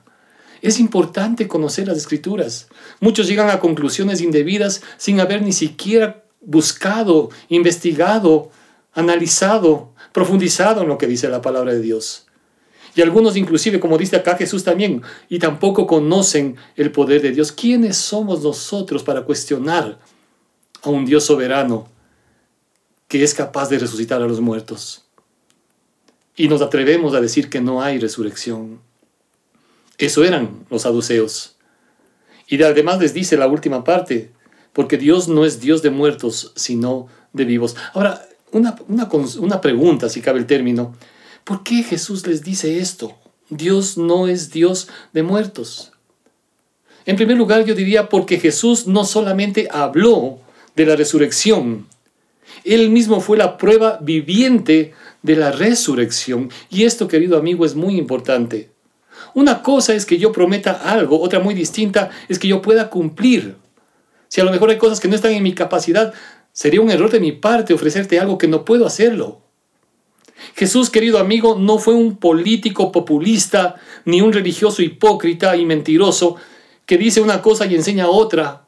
Es 0.61 0.79
importante 0.79 1.47
conocer 1.47 1.87
las 1.87 1.97
escrituras. 1.97 2.67
Muchos 2.99 3.27
llegan 3.27 3.49
a 3.49 3.59
conclusiones 3.59 4.19
indebidas 4.19 4.81
sin 4.97 5.19
haber 5.19 5.41
ni 5.41 5.53
siquiera 5.53 6.25
buscado, 6.41 7.29
investigado, 7.49 8.51
analizado, 8.93 9.93
profundizado 10.11 10.81
en 10.81 10.87
lo 10.87 10.97
que 10.97 11.07
dice 11.07 11.29
la 11.29 11.41
palabra 11.41 11.73
de 11.73 11.81
Dios. 11.81 12.25
Y 12.95 13.01
algunos 13.01 13.37
inclusive, 13.37 13.79
como 13.79 13.97
dice 13.97 14.15
acá 14.15 14.35
Jesús 14.35 14.63
también, 14.63 15.01
y 15.29 15.39
tampoco 15.39 15.85
conocen 15.85 16.55
el 16.75 16.91
poder 16.91 17.21
de 17.21 17.31
Dios. 17.31 17.51
¿Quiénes 17.51 17.97
somos 17.97 18.43
nosotros 18.43 19.03
para 19.03 19.21
cuestionar 19.21 19.99
a 20.81 20.89
un 20.89 21.05
Dios 21.05 21.25
soberano 21.25 21.87
que 23.07 23.23
es 23.23 23.33
capaz 23.33 23.69
de 23.69 23.79
resucitar 23.79 24.21
a 24.21 24.27
los 24.27 24.41
muertos? 24.41 25.05
Y 26.35 26.47
nos 26.47 26.61
atrevemos 26.61 27.13
a 27.13 27.21
decir 27.21 27.49
que 27.49 27.61
no 27.61 27.81
hay 27.81 27.99
resurrección. 27.99 28.79
Eso 29.97 30.23
eran 30.23 30.65
los 30.69 30.83
saduceos. 30.83 31.57
Y 32.47 32.61
además 32.63 32.99
les 32.99 33.13
dice 33.13 33.37
la 33.37 33.47
última 33.47 33.83
parte, 33.83 34.31
porque 34.79 34.97
Dios 34.97 35.27
no 35.27 35.43
es 35.43 35.59
Dios 35.59 35.81
de 35.81 35.89
muertos, 35.89 36.53
sino 36.55 37.07
de 37.33 37.43
vivos. 37.43 37.75
Ahora, 37.93 38.25
una, 38.53 38.77
una, 38.87 39.09
una 39.41 39.59
pregunta, 39.59 40.07
si 40.07 40.21
cabe 40.21 40.39
el 40.39 40.45
término. 40.45 40.95
¿Por 41.43 41.63
qué 41.63 41.83
Jesús 41.83 42.25
les 42.25 42.43
dice 42.43 42.79
esto? 42.79 43.13
Dios 43.49 43.97
no 43.97 44.29
es 44.29 44.51
Dios 44.51 44.87
de 45.11 45.21
muertos. 45.21 45.91
En 47.05 47.17
primer 47.17 47.35
lugar, 47.35 47.65
yo 47.65 47.75
diría 47.75 48.07
porque 48.07 48.39
Jesús 48.39 48.87
no 48.87 49.03
solamente 49.03 49.67
habló 49.69 50.39
de 50.77 50.85
la 50.85 50.95
resurrección, 50.95 51.85
Él 52.63 52.89
mismo 52.89 53.19
fue 53.19 53.37
la 53.37 53.57
prueba 53.57 53.99
viviente 54.01 54.93
de 55.23 55.35
la 55.35 55.51
resurrección. 55.51 56.51
Y 56.69 56.85
esto, 56.85 57.09
querido 57.09 57.37
amigo, 57.37 57.65
es 57.65 57.75
muy 57.75 57.97
importante. 57.97 58.69
Una 59.33 59.61
cosa 59.61 59.93
es 59.93 60.05
que 60.05 60.17
yo 60.17 60.31
prometa 60.31 60.71
algo, 60.71 61.19
otra 61.19 61.41
muy 61.41 61.53
distinta 61.53 62.11
es 62.29 62.39
que 62.39 62.47
yo 62.47 62.61
pueda 62.61 62.89
cumplir. 62.89 63.57
Si 64.29 64.39
a 64.39 64.45
lo 64.45 64.51
mejor 64.51 64.69
hay 64.69 64.77
cosas 64.77 64.99
que 64.99 65.07
no 65.07 65.15
están 65.15 65.33
en 65.33 65.43
mi 65.43 65.53
capacidad, 65.53 66.13
sería 66.53 66.81
un 66.81 66.89
error 66.89 67.09
de 67.09 67.19
mi 67.19 67.33
parte 67.33 67.73
ofrecerte 67.73 68.19
algo 68.19 68.37
que 68.37 68.47
no 68.47 68.63
puedo 68.63 68.85
hacerlo. 68.85 69.41
Jesús, 70.55 70.89
querido 70.89 71.19
amigo, 71.19 71.57
no 71.59 71.79
fue 71.79 71.95
un 71.95 72.17
político 72.17 72.91
populista 72.91 73.75
ni 74.05 74.21
un 74.21 74.31
religioso 74.31 74.81
hipócrita 74.81 75.57
y 75.57 75.65
mentiroso 75.65 76.37
que 76.85 76.97
dice 76.97 77.21
una 77.21 77.41
cosa 77.41 77.65
y 77.65 77.75
enseña 77.75 78.07
otra, 78.07 78.65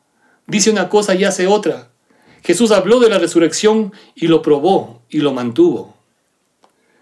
dice 0.48 0.70
una 0.70 0.90
cosa 0.90 1.16
y 1.16 1.24
hace 1.24 1.48
otra. 1.48 1.92
Jesús 2.44 2.72
habló 2.72 3.00
de 3.00 3.10
la 3.10 3.20
resurrección 3.20 3.94
y 4.16 4.28
lo 4.28 4.42
probó 4.42 5.02
y 5.10 5.20
lo 5.20 5.32
mantuvo. 5.34 5.96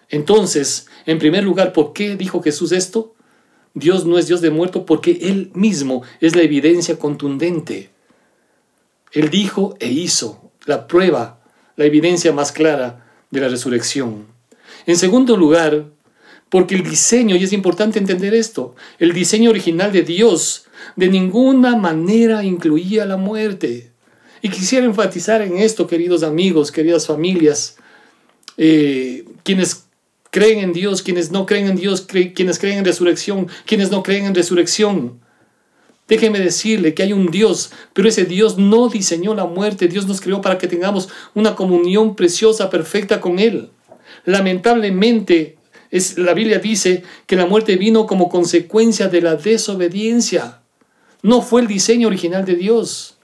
Entonces, 0.10 0.88
en 1.06 1.20
primer 1.20 1.44
lugar, 1.44 1.72
¿por 1.72 1.94
qué 1.94 2.16
dijo 2.16 2.42
Jesús 2.42 2.72
esto? 2.72 3.14
Dios 3.74 4.06
no 4.06 4.18
es 4.18 4.28
Dios 4.28 4.42
de 4.42 4.50
muerto 4.50 4.86
porque 4.86 5.20
Él 5.22 5.52
mismo 5.54 6.04
es 6.20 6.36
la 6.36 6.42
evidencia 6.42 6.98
contundente. 6.98 7.92
Él 9.12 9.30
dijo 9.30 9.76
e 9.80 9.88
hizo 9.88 10.52
la 10.66 10.88
prueba, 10.88 11.42
la 11.76 11.86
evidencia 11.86 12.32
más 12.32 12.52
clara 12.52 13.06
de 13.32 13.42
la 13.42 13.48
resurrección. 13.48 14.28
En 14.86 14.98
segundo 14.98 15.36
lugar, 15.38 15.88
porque 16.50 16.76
el 16.76 16.84
diseño, 16.84 17.36
y 17.36 17.44
es 17.44 17.54
importante 17.54 18.00
entender 18.00 18.34
esto, 18.34 18.76
el 18.98 19.14
diseño 19.14 19.52
original 19.52 19.92
de 19.92 20.02
Dios 20.02 20.66
de 20.96 21.08
ninguna 21.08 21.76
manera 21.76 22.44
incluía 22.44 23.06
la 23.06 23.18
muerte. 23.18 23.92
Y 24.42 24.50
quisiera 24.50 24.86
enfatizar 24.86 25.42
en 25.42 25.58
esto, 25.58 25.88
queridos 25.88 26.24
amigos, 26.24 26.72
queridas 26.72 27.06
familias, 27.06 27.78
eh, 28.58 29.26
quienes 29.44 29.86
creen 30.32 30.60
en 30.60 30.74
Dios, 30.74 31.02
quienes 31.02 31.32
no 31.32 31.46
creen 31.46 31.68
en 31.68 31.76
Dios, 31.76 32.08
quienes 32.36 32.60
creen 32.60 32.80
en 32.80 32.86
resurrección, 32.86 33.48
quienes 33.66 33.92
no 33.92 34.04
creen 34.04 34.26
en 34.26 34.36
resurrección. 34.36 35.20
Déjeme 36.10 36.40
decirle 36.40 36.96
que 36.96 37.04
hay 37.04 37.14
un 37.14 37.28
Dios, 37.28 37.72
pero 37.94 38.10
ese 38.10 38.26
Dios 38.26 38.58
no 38.58 38.90
diseñó 38.90 39.36
la 39.36 39.46
muerte. 39.46 39.88
Dios 39.88 40.08
nos 40.08 40.22
creó 40.22 40.42
para 40.42 40.58
que 40.58 40.68
tengamos 40.68 41.08
una 41.36 41.56
comunión 41.56 42.16
preciosa, 42.16 42.72
perfecta 42.72 43.22
con 43.22 43.38
Él. 43.38 43.70
Lamentablemente, 44.26 45.58
la 46.18 46.34
Biblia 46.34 46.58
dice 46.58 47.04
que 47.28 47.36
la 47.36 47.46
muerte 47.46 47.78
vino 47.78 48.08
como 48.08 48.28
consecuencia 48.28 49.08
de 49.08 49.22
la 49.22 49.36
desobediencia. 49.36 50.62
No 51.22 51.44
fue 51.44 51.62
el 51.62 51.68
diseño 51.68 52.08
original 52.08 52.44
de 52.44 52.56
Dios. 52.56 53.18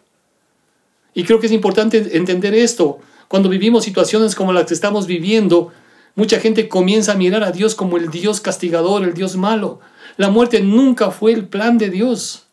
Y 1.15 1.24
creo 1.24 1.39
que 1.39 1.48
es 1.48 1.54
importante 1.54 2.18
entender 2.18 2.54
esto. 2.54 3.00
Cuando 3.27 3.50
vivimos 3.50 3.84
situaciones 3.84 4.36
como 4.36 4.54
las 4.54 4.65
que 4.65 4.75
estamos 4.75 5.08
viviendo, 5.08 5.72
mucha 6.13 6.39
gente 6.39 6.68
comienza 6.68 7.13
a 7.13 7.15
mirar 7.15 7.44
a 7.44 7.51
Dios 7.51 7.74
como 7.74 7.98
el 7.98 8.12
Dios 8.12 8.42
castigador, 8.42 9.04
el 9.04 9.15
Dios 9.15 9.38
malo. 9.38 9.80
La 10.18 10.30
muerte 10.30 10.62
nunca 10.62 11.10
fue 11.10 11.34
el 11.34 11.48
plan 11.48 11.80
de 11.80 11.89
Dios. 11.89 12.44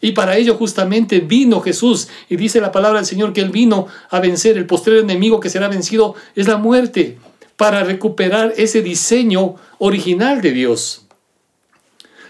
Y 0.00 0.12
para 0.12 0.36
ello 0.36 0.54
justamente 0.56 1.20
vino 1.20 1.60
Jesús. 1.60 2.08
Y 2.28 2.36
dice 2.36 2.60
la 2.60 2.72
palabra 2.72 2.98
del 2.98 3.06
Señor 3.06 3.32
que 3.32 3.40
Él 3.40 3.50
vino 3.50 3.86
a 4.10 4.20
vencer. 4.20 4.56
El 4.56 4.66
postrer 4.66 4.98
enemigo 4.98 5.40
que 5.40 5.50
será 5.50 5.68
vencido 5.68 6.14
es 6.34 6.48
la 6.48 6.58
muerte, 6.58 7.18
para 7.56 7.84
recuperar 7.84 8.52
ese 8.56 8.82
diseño 8.82 9.56
original 9.78 10.42
de 10.42 10.52
Dios. 10.52 11.06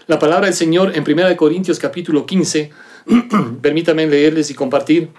La 0.07 0.19
palabra 0.19 0.45
del 0.45 0.55
Señor 0.55 0.93
en 0.95 1.03
1 1.05 1.35
Corintios 1.35 1.79
capítulo 1.79 2.25
15, 2.25 2.71
permítanme 3.61 4.07
leerles 4.07 4.49
y 4.49 4.53
compartir, 4.53 5.09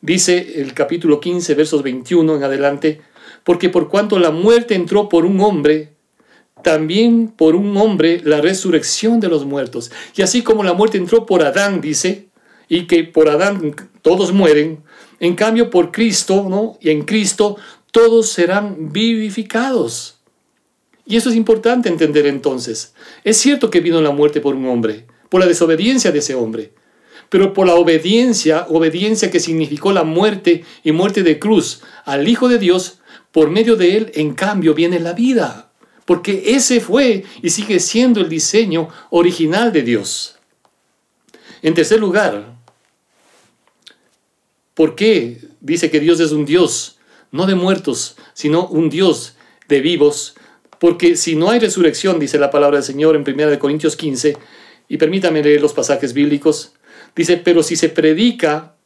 dice 0.00 0.62
el 0.62 0.74
capítulo 0.74 1.18
15 1.18 1.54
versos 1.54 1.82
21 1.82 2.36
en 2.36 2.44
adelante, 2.44 3.00
porque 3.42 3.68
por 3.68 3.88
cuanto 3.88 4.18
la 4.20 4.30
muerte 4.30 4.76
entró 4.76 5.08
por 5.08 5.24
un 5.24 5.40
hombre, 5.40 5.94
también 6.62 7.28
por 7.28 7.54
un 7.54 7.76
hombre 7.76 8.20
la 8.24 8.40
resurrección 8.40 9.20
de 9.20 9.28
los 9.28 9.44
muertos. 9.44 9.90
Y 10.16 10.22
así 10.22 10.42
como 10.42 10.64
la 10.64 10.72
muerte 10.72 10.98
entró 10.98 11.26
por 11.26 11.42
Adán, 11.42 11.80
dice, 11.80 12.28
y 12.68 12.86
que 12.86 13.04
por 13.04 13.28
Adán 13.28 13.74
todos 14.02 14.32
mueren, 14.32 14.82
en 15.20 15.34
cambio 15.34 15.70
por 15.70 15.90
Cristo, 15.90 16.46
¿no? 16.48 16.78
Y 16.80 16.90
en 16.90 17.02
Cristo 17.02 17.56
todos 17.90 18.28
serán 18.28 18.92
vivificados. 18.92 20.18
Y 21.06 21.16
eso 21.16 21.30
es 21.30 21.36
importante 21.36 21.88
entender 21.88 22.26
entonces. 22.26 22.94
Es 23.24 23.38
cierto 23.38 23.70
que 23.70 23.80
vino 23.80 24.00
la 24.02 24.10
muerte 24.10 24.40
por 24.40 24.54
un 24.54 24.66
hombre, 24.66 25.06
por 25.30 25.40
la 25.40 25.46
desobediencia 25.46 26.12
de 26.12 26.18
ese 26.18 26.34
hombre, 26.34 26.72
pero 27.30 27.54
por 27.54 27.66
la 27.66 27.74
obediencia, 27.74 28.66
obediencia 28.68 29.30
que 29.30 29.40
significó 29.40 29.92
la 29.92 30.04
muerte 30.04 30.64
y 30.84 30.92
muerte 30.92 31.22
de 31.22 31.38
cruz 31.38 31.82
al 32.04 32.28
Hijo 32.28 32.48
de 32.48 32.58
Dios, 32.58 33.00
por 33.32 33.50
medio 33.50 33.76
de 33.76 33.96
él, 33.96 34.12
en 34.14 34.34
cambio, 34.34 34.74
viene 34.74 35.00
la 35.00 35.12
vida 35.12 35.67
porque 36.08 36.54
ese 36.54 36.80
fue 36.80 37.24
y 37.42 37.50
sigue 37.50 37.78
siendo 37.78 38.22
el 38.22 38.30
diseño 38.30 38.88
original 39.10 39.74
de 39.74 39.82
Dios. 39.82 40.36
En 41.60 41.74
tercer 41.74 42.00
lugar, 42.00 42.56
¿por 44.72 44.94
qué 44.94 45.38
dice 45.60 45.90
que 45.90 46.00
Dios 46.00 46.18
es 46.20 46.32
un 46.32 46.46
Dios 46.46 46.96
no 47.30 47.44
de 47.44 47.54
muertos, 47.54 48.16
sino 48.32 48.66
un 48.68 48.88
Dios 48.88 49.36
de 49.68 49.82
vivos, 49.82 50.34
porque 50.78 51.14
si 51.14 51.36
no 51.36 51.50
hay 51.50 51.58
resurrección, 51.58 52.18
dice 52.18 52.38
la 52.38 52.50
palabra 52.50 52.78
del 52.78 52.86
Señor 52.86 53.14
en 53.14 53.30
1 53.30 53.58
Corintios 53.58 53.94
15, 53.94 54.34
y 54.88 54.96
permítame 54.96 55.42
leer 55.42 55.60
los 55.60 55.74
pasajes 55.74 56.14
bíblicos, 56.14 56.72
dice, 57.14 57.36
pero 57.36 57.62
si 57.62 57.76
se 57.76 57.90
predica 57.90 58.76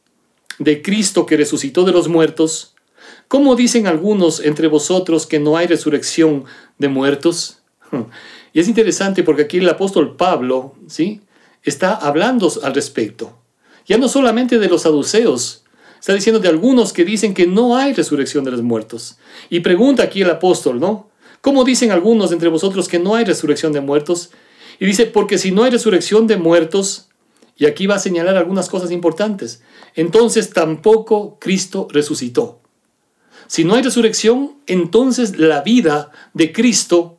de 0.59 0.81
Cristo 0.81 1.25
que 1.25 1.37
resucitó 1.37 1.85
de 1.85 1.93
los 1.93 2.09
muertos, 2.09 2.72
¿cómo 3.27 3.55
dicen 3.55 3.87
algunos 3.87 4.39
entre 4.39 4.67
vosotros 4.67 5.25
que 5.25 5.39
no 5.39 5.57
hay 5.57 5.67
resurrección 5.67 6.45
de 6.77 6.87
muertos? 6.87 7.59
Y 8.53 8.59
es 8.59 8.67
interesante 8.67 9.23
porque 9.23 9.43
aquí 9.43 9.57
el 9.57 9.69
apóstol 9.69 10.15
Pablo, 10.15 10.75
¿sí? 10.87 11.21
Está 11.63 11.93
hablando 11.95 12.51
al 12.61 12.75
respecto. 12.75 13.37
Ya 13.85 13.97
no 13.97 14.07
solamente 14.07 14.59
de 14.59 14.69
los 14.69 14.83
saduceos, 14.83 15.63
está 15.99 16.13
diciendo 16.13 16.39
de 16.39 16.49
algunos 16.49 16.93
que 16.93 17.03
dicen 17.03 17.33
que 17.33 17.47
no 17.47 17.75
hay 17.75 17.93
resurrección 17.93 18.43
de 18.43 18.51
los 18.51 18.61
muertos. 18.61 19.17
Y 19.49 19.61
pregunta 19.61 20.03
aquí 20.03 20.21
el 20.21 20.29
apóstol, 20.29 20.79
¿no? 20.79 21.09
¿Cómo 21.41 21.63
dicen 21.63 21.91
algunos 21.91 22.31
entre 22.31 22.49
vosotros 22.49 22.87
que 22.87 22.99
no 22.99 23.15
hay 23.15 23.25
resurrección 23.25 23.73
de 23.73 23.81
muertos? 23.81 24.31
Y 24.79 24.85
dice, 24.85 25.05
porque 25.05 25.37
si 25.37 25.51
no 25.51 25.63
hay 25.63 25.71
resurrección 25.71 26.27
de 26.27 26.37
muertos, 26.37 27.09
y 27.55 27.65
aquí 27.65 27.85
va 27.85 27.95
a 27.95 27.99
señalar 27.99 28.37
algunas 28.37 28.69
cosas 28.69 28.91
importantes, 28.91 29.61
entonces 29.95 30.49
tampoco 30.49 31.37
Cristo 31.39 31.87
resucitó. 31.91 32.62
Si 33.47 33.63
no 33.63 33.75
hay 33.75 33.83
resurrección, 33.83 34.55
entonces 34.67 35.37
la 35.37 35.61
vida 35.61 36.11
de 36.33 36.51
Cristo 36.51 37.17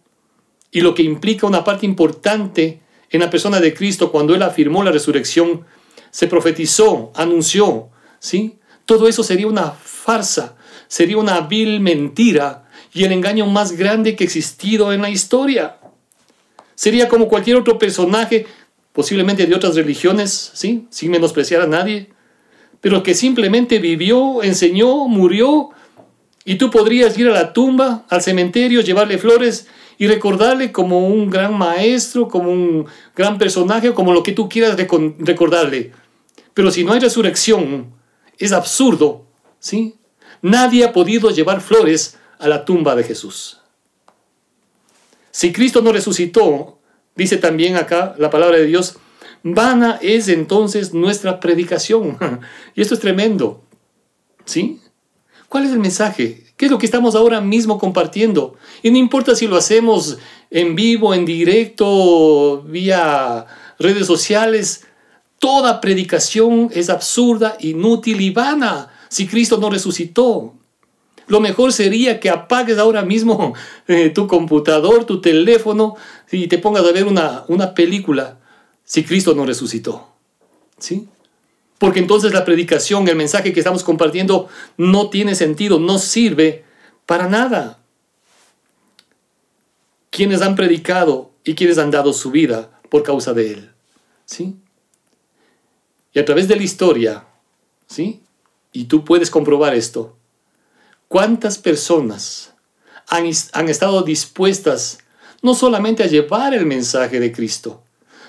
y 0.71 0.81
lo 0.81 0.95
que 0.95 1.03
implica 1.03 1.47
una 1.47 1.65
parte 1.65 1.87
importante 1.87 2.81
en 3.11 3.21
la 3.21 3.31
persona 3.31 3.61
de 3.61 3.75
Cristo 3.75 4.11
cuando 4.11 4.35
Él 4.35 4.43
afirmó 4.43 4.83
la 4.83 4.91
resurrección, 4.91 5.65
se 6.11 6.27
profetizó, 6.27 7.13
anunció, 7.15 7.89
¿sí? 8.19 8.57
Todo 8.87 9.09
eso 9.09 9.23
sería 9.23 9.47
una 9.47 9.71
farsa, 9.71 10.57
sería 10.89 11.17
una 11.17 11.41
vil 11.41 11.81
mentira 11.81 12.69
y 12.93 13.05
el 13.05 13.13
engaño 13.13 13.47
más 13.47 13.73
grande 13.73 14.15
que 14.15 14.25
ha 14.25 14.27
existido 14.27 14.93
en 14.93 15.03
la 15.03 15.11
historia. 15.11 15.79
Sería 16.75 17.09
como 17.09 17.29
cualquier 17.29 17.57
otro 17.57 17.79
personaje, 17.79 18.47
posiblemente 18.93 19.47
de 19.47 19.55
otras 19.55 19.75
religiones, 19.75 20.53
¿sí? 20.55 20.87
sin 20.91 21.11
menospreciar 21.11 21.63
a 21.63 21.67
nadie, 21.67 22.11
pero 22.81 23.03
que 23.03 23.15
simplemente 23.15 23.79
vivió, 23.79 24.43
enseñó, 24.43 25.09
murió, 25.09 25.71
y 26.45 26.57
tú 26.57 26.71
podrías 26.71 27.17
ir 27.19 27.29
a 27.29 27.33
la 27.33 27.53
tumba, 27.53 28.05
al 28.09 28.23
cementerio, 28.23 28.83
llevarle 28.83 29.19
flores 29.19 29.67
y 29.97 30.07
recordarle 30.07 30.73
como 30.73 31.07
un 31.09 31.31
gran 31.31 31.57
maestro, 31.57 32.29
como 32.29 32.51
un 32.51 32.87
gran 33.17 33.39
personaje, 33.39 33.95
como 33.95 34.13
lo 34.13 34.23
que 34.23 34.33
tú 34.33 34.49
quieras 34.49 34.77
recordarle. 34.77 35.93
Pero 36.53 36.71
si 36.71 36.85
no 36.85 36.93
hay 36.93 37.01
resurrección, 37.01 37.95
es 38.39 38.53
absurdo, 38.53 39.27
¿sí? 39.59 39.95
Nadie 40.43 40.85
ha 40.85 40.93
podido 40.93 41.31
llevar 41.31 41.61
flores 41.61 42.19
a 42.39 42.49
la 42.49 42.65
tumba 42.65 42.95
de 42.95 43.05
Jesús. 43.05 43.61
Si 45.31 45.53
Cristo 45.53 45.81
no 45.81 45.93
resucitó, 45.93 46.79
dice 47.17 47.39
también 47.39 47.77
acá 47.77 48.15
la 48.19 48.31
palabra 48.31 48.59
de 48.59 48.67
Dios, 48.67 48.99
vana 49.43 49.99
es 50.03 50.29
entonces 50.29 50.93
nuestra 50.93 51.41
predicación. 51.41 52.19
y 52.75 52.83
esto 52.83 52.95
es 52.95 53.01
tremendo. 53.01 53.63
¿Sí? 54.45 54.81
¿Cuál 55.55 55.67
es 55.67 55.71
el 55.73 55.79
mensaje? 55.79 56.43
¿Qué 56.57 56.65
es 56.65 56.71
lo 56.73 56.79
que 56.79 56.87
estamos 56.87 57.15
ahora 57.15 57.41
mismo 57.41 57.79
compartiendo? 57.79 58.57
Y 58.83 58.91
no 58.91 58.99
importa 58.99 59.37
si 59.37 59.47
lo 59.47 59.57
hacemos 59.57 60.19
en 60.51 60.75
vivo, 60.75 61.15
en 61.15 61.25
directo, 61.25 62.63
vía 62.63 63.47
redes 63.79 64.05
sociales, 64.05 64.85
toda 65.39 65.81
predicación 65.81 66.71
es 66.75 66.91
absurda, 66.91 67.57
inútil 67.61 68.21
y 68.21 68.31
vana 68.31 68.91
si 69.09 69.29
Cristo 69.29 69.57
no 69.59 69.71
resucitó. 69.71 70.55
Lo 71.29 71.39
mejor 71.39 71.73
sería 71.73 72.19
que 72.19 72.31
apagues 72.31 72.79
ahora 72.79 73.03
mismo 73.03 73.55
eh, 73.87 74.11
tu 74.11 74.27
computador, 74.27 75.05
tu 75.05 75.21
teléfono 75.21 75.95
y 76.33 76.49
te 76.49 76.59
pongas 76.59 76.85
a 76.85 76.91
ver 76.91 77.05
una, 77.05 77.45
una 77.47 77.75
película 77.75 78.41
si 78.83 79.05
Cristo 79.05 79.37
no 79.37 79.47
resucitó. 79.47 80.09
¿Sí? 80.79 81.07
Porque 81.79 82.01
entonces 82.01 82.33
la 82.33 82.45
predicación, 82.45 83.09
el 83.09 83.17
mensaje 83.17 83.53
que 83.53 83.61
estamos 83.61 83.85
compartiendo 83.85 84.49
no 84.77 85.11
tiene 85.11 85.35
sentido, 85.35 85.79
no 85.79 85.99
sirve 85.99 86.65
para 87.07 87.29
nada. 87.29 87.81
Quienes 90.11 90.43
han 90.43 90.55
predicado 90.55 91.33
y 91.43 91.55
quienes 91.55 91.79
han 91.79 91.91
dado 91.91 92.13
su 92.13 92.31
vida 92.31 92.81
por 92.89 93.03
causa 93.03 93.33
de 93.33 93.53
él. 93.53 93.73
¿Sí? 94.25 94.57
Y 96.13 96.19
a 96.21 96.25
través 96.25 96.47
de 96.49 96.57
la 96.57 96.63
historia, 96.63 97.27
¿sí? 97.87 98.23
Y 98.73 98.85
tú 98.85 99.05
puedes 99.05 99.31
comprobar 99.31 99.75
esto 99.75 100.17
¿Cuántas 101.15 101.59
personas 101.59 102.55
han, 103.07 103.69
estado 103.69 104.03
dispuestas 104.03 104.99
no 105.43 105.55
solamente 105.55 106.03
a 106.03 106.09
llevar 106.09 106.55
el 106.55 106.67
mensaje 106.67 107.21
de 107.21 107.31
Cristo, 107.31 107.84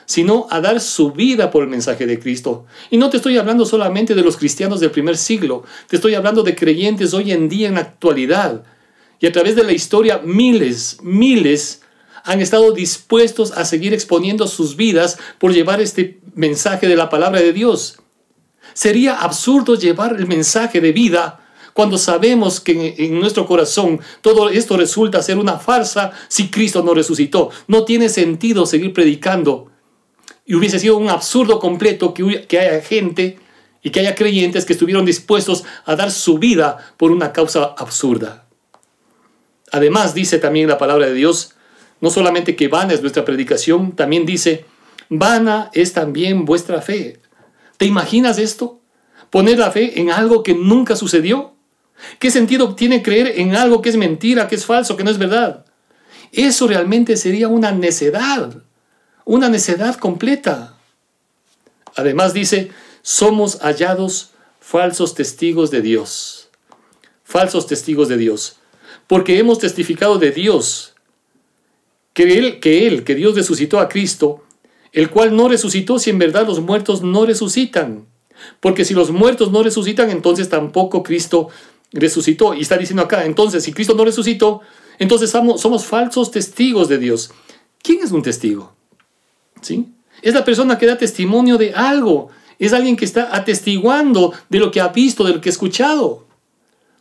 sino 0.05 0.47
a 0.49 0.61
dar 0.61 0.79
su 0.79 1.11
vida 1.11 1.51
por 1.51 1.63
el 1.63 1.69
mensaje 1.69 2.05
de 2.05 2.19
Cristo. 2.19 2.65
Y 2.89 2.97
no 2.97 3.09
te 3.09 3.17
estoy 3.17 3.37
hablando 3.37 3.65
solamente 3.65 4.15
de 4.15 4.21
los 4.21 4.37
cristianos 4.37 4.79
del 4.79 4.91
primer 4.91 5.17
siglo, 5.17 5.63
te 5.87 5.95
estoy 5.95 6.15
hablando 6.15 6.43
de 6.43 6.55
creyentes 6.55 7.13
hoy 7.13 7.31
en 7.31 7.49
día 7.49 7.67
en 7.67 7.75
la 7.75 7.81
actualidad. 7.81 8.63
Y 9.19 9.27
a 9.27 9.31
través 9.31 9.55
de 9.55 9.63
la 9.63 9.71
historia, 9.71 10.21
miles, 10.23 10.97
miles 11.01 11.81
han 12.23 12.41
estado 12.41 12.71
dispuestos 12.71 13.51
a 13.51 13.65
seguir 13.65 13.93
exponiendo 13.93 14.47
sus 14.47 14.75
vidas 14.75 15.17
por 15.39 15.53
llevar 15.53 15.79
este 15.79 16.19
mensaje 16.33 16.87
de 16.87 16.95
la 16.95 17.09
palabra 17.09 17.39
de 17.39 17.53
Dios. 17.53 17.99
Sería 18.73 19.15
absurdo 19.21 19.75
llevar 19.75 20.15
el 20.17 20.27
mensaje 20.27 20.81
de 20.81 20.91
vida 20.91 21.39
cuando 21.73 21.97
sabemos 21.97 22.59
que 22.59 22.95
en 22.97 23.19
nuestro 23.19 23.45
corazón 23.45 23.99
todo 24.21 24.49
esto 24.49 24.75
resulta 24.77 25.21
ser 25.21 25.37
una 25.37 25.59
farsa 25.59 26.11
si 26.27 26.49
Cristo 26.49 26.81
no 26.83 26.93
resucitó. 26.93 27.51
No 27.67 27.83
tiene 27.83 28.09
sentido 28.09 28.65
seguir 28.65 28.93
predicando. 28.93 29.71
Y 30.45 30.55
hubiese 30.55 30.79
sido 30.79 30.97
un 30.97 31.09
absurdo 31.09 31.59
completo 31.59 32.13
que, 32.13 32.45
haya 32.59 32.81
gente 32.81 33.39
y 33.81 33.89
que 33.89 33.99
haya 33.99 34.15
creyentes 34.15 34.65
que 34.65 34.73
estuvieron 34.73 35.05
dispuestos 35.05 35.63
a 35.85 35.95
dar 35.95 36.11
su 36.11 36.37
vida 36.37 36.77
por 36.97 37.11
una 37.11 37.33
causa 37.33 37.75
absurda. 37.77 38.45
Además 39.71 40.13
dice 40.13 40.37
también 40.37 40.69
la 40.69 40.77
palabra 40.77 41.07
de 41.07 41.13
Dios, 41.13 41.55
no 42.01 42.09
solamente 42.09 42.55
que 42.55 42.67
vana 42.67 42.93
es 42.93 43.01
nuestra 43.01 43.25
predicación, 43.25 43.95
también 43.95 44.25
dice, 44.25 44.65
vana 45.09 45.69
es 45.73 45.93
también 45.93 46.45
vuestra 46.45 46.81
fe. 46.81 47.19
¿Te 47.77 47.85
imaginas 47.85 48.37
esto? 48.37 48.79
Poner 49.29 49.57
la 49.59 49.71
fe 49.71 49.99
en 49.99 50.11
algo 50.11 50.43
que 50.43 50.53
nunca 50.53 50.95
sucedió. 50.95 51.55
¿Qué 52.19 52.29
sentido 52.31 52.75
tiene 52.75 53.01
creer 53.01 53.33
en 53.39 53.55
algo 53.55 53.81
que 53.81 53.89
es 53.89 53.97
mentira, 53.97 54.47
que 54.47 54.55
es 54.55 54.65
falso, 54.65 54.95
que 54.95 55.03
no 55.03 55.11
es 55.11 55.17
verdad? 55.17 55.65
Eso 56.31 56.67
realmente 56.67 57.17
sería 57.17 57.47
una 57.47 57.71
necedad, 57.71 58.63
una 59.25 59.49
necedad 59.49 59.95
completa. 59.95 60.77
Además 61.95 62.33
dice, 62.33 62.71
somos 63.01 63.59
hallados 63.61 64.31
falsos 64.59 65.15
testigos 65.15 65.71
de 65.71 65.81
Dios. 65.81 66.49
Falsos 67.23 67.67
testigos 67.67 68.07
de 68.07 68.17
Dios. 68.17 68.57
Porque 69.07 69.39
hemos 69.39 69.59
testificado 69.59 70.17
de 70.17 70.31
Dios, 70.31 70.93
que 72.13 72.37
Él, 72.37 72.59
que 72.59 72.87
Él, 72.87 73.03
que 73.03 73.15
Dios 73.15 73.35
resucitó 73.35 73.79
a 73.79 73.89
Cristo, 73.89 74.43
el 74.91 75.09
cual 75.09 75.35
no 75.35 75.49
resucitó 75.49 75.99
si 75.99 76.09
en 76.09 76.19
verdad 76.19 76.47
los 76.47 76.61
muertos 76.61 77.01
no 77.01 77.25
resucitan. 77.25 78.07
Porque 78.59 78.85
si 78.85 78.93
los 78.93 79.11
muertos 79.11 79.51
no 79.51 79.63
resucitan, 79.63 80.09
entonces 80.09 80.49
tampoco 80.49 81.03
Cristo 81.03 81.49
resucitó. 81.91 82.53
Y 82.53 82.61
está 82.61 82.77
diciendo 82.77 83.03
acá, 83.03 83.25
entonces, 83.25 83.63
si 83.63 83.73
Cristo 83.73 83.95
no 83.95 84.05
resucitó, 84.05 84.61
entonces 84.99 85.29
somos, 85.29 85.61
somos 85.61 85.85
falsos 85.85 86.31
testigos 86.31 86.87
de 86.87 86.97
Dios. 86.97 87.31
¿Quién 87.81 87.99
es 88.03 88.11
un 88.11 88.21
testigo? 88.21 88.75
Es 90.21 90.33
la 90.33 90.45
persona 90.45 90.77
que 90.77 90.85
da 90.85 90.97
testimonio 90.97 91.57
de 91.57 91.73
algo. 91.73 92.29
Es 92.59 92.73
alguien 92.73 92.95
que 92.95 93.05
está 93.05 93.35
atestiguando 93.35 94.33
de 94.49 94.59
lo 94.59 94.71
que 94.71 94.81
ha 94.81 94.89
visto, 94.89 95.23
de 95.23 95.33
lo 95.33 95.41
que 95.41 95.49
ha 95.49 95.51
escuchado. 95.51 96.27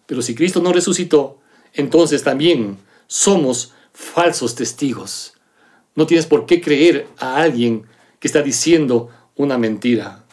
Pero 0.06 0.22
si 0.22 0.34
Cristo 0.34 0.60
no 0.60 0.72
resucitó, 0.72 1.38
entonces 1.72 2.22
también 2.22 2.78
somos 3.06 3.72
falsos 3.92 4.54
testigos. 4.54 5.34
No 5.94 6.06
tienes 6.06 6.26
por 6.26 6.46
qué 6.46 6.60
creer 6.60 7.06
a 7.18 7.36
alguien 7.36 7.86
que 8.18 8.28
está 8.28 8.42
diciendo 8.42 9.10
una 9.36 9.58
mentira. 9.58 10.24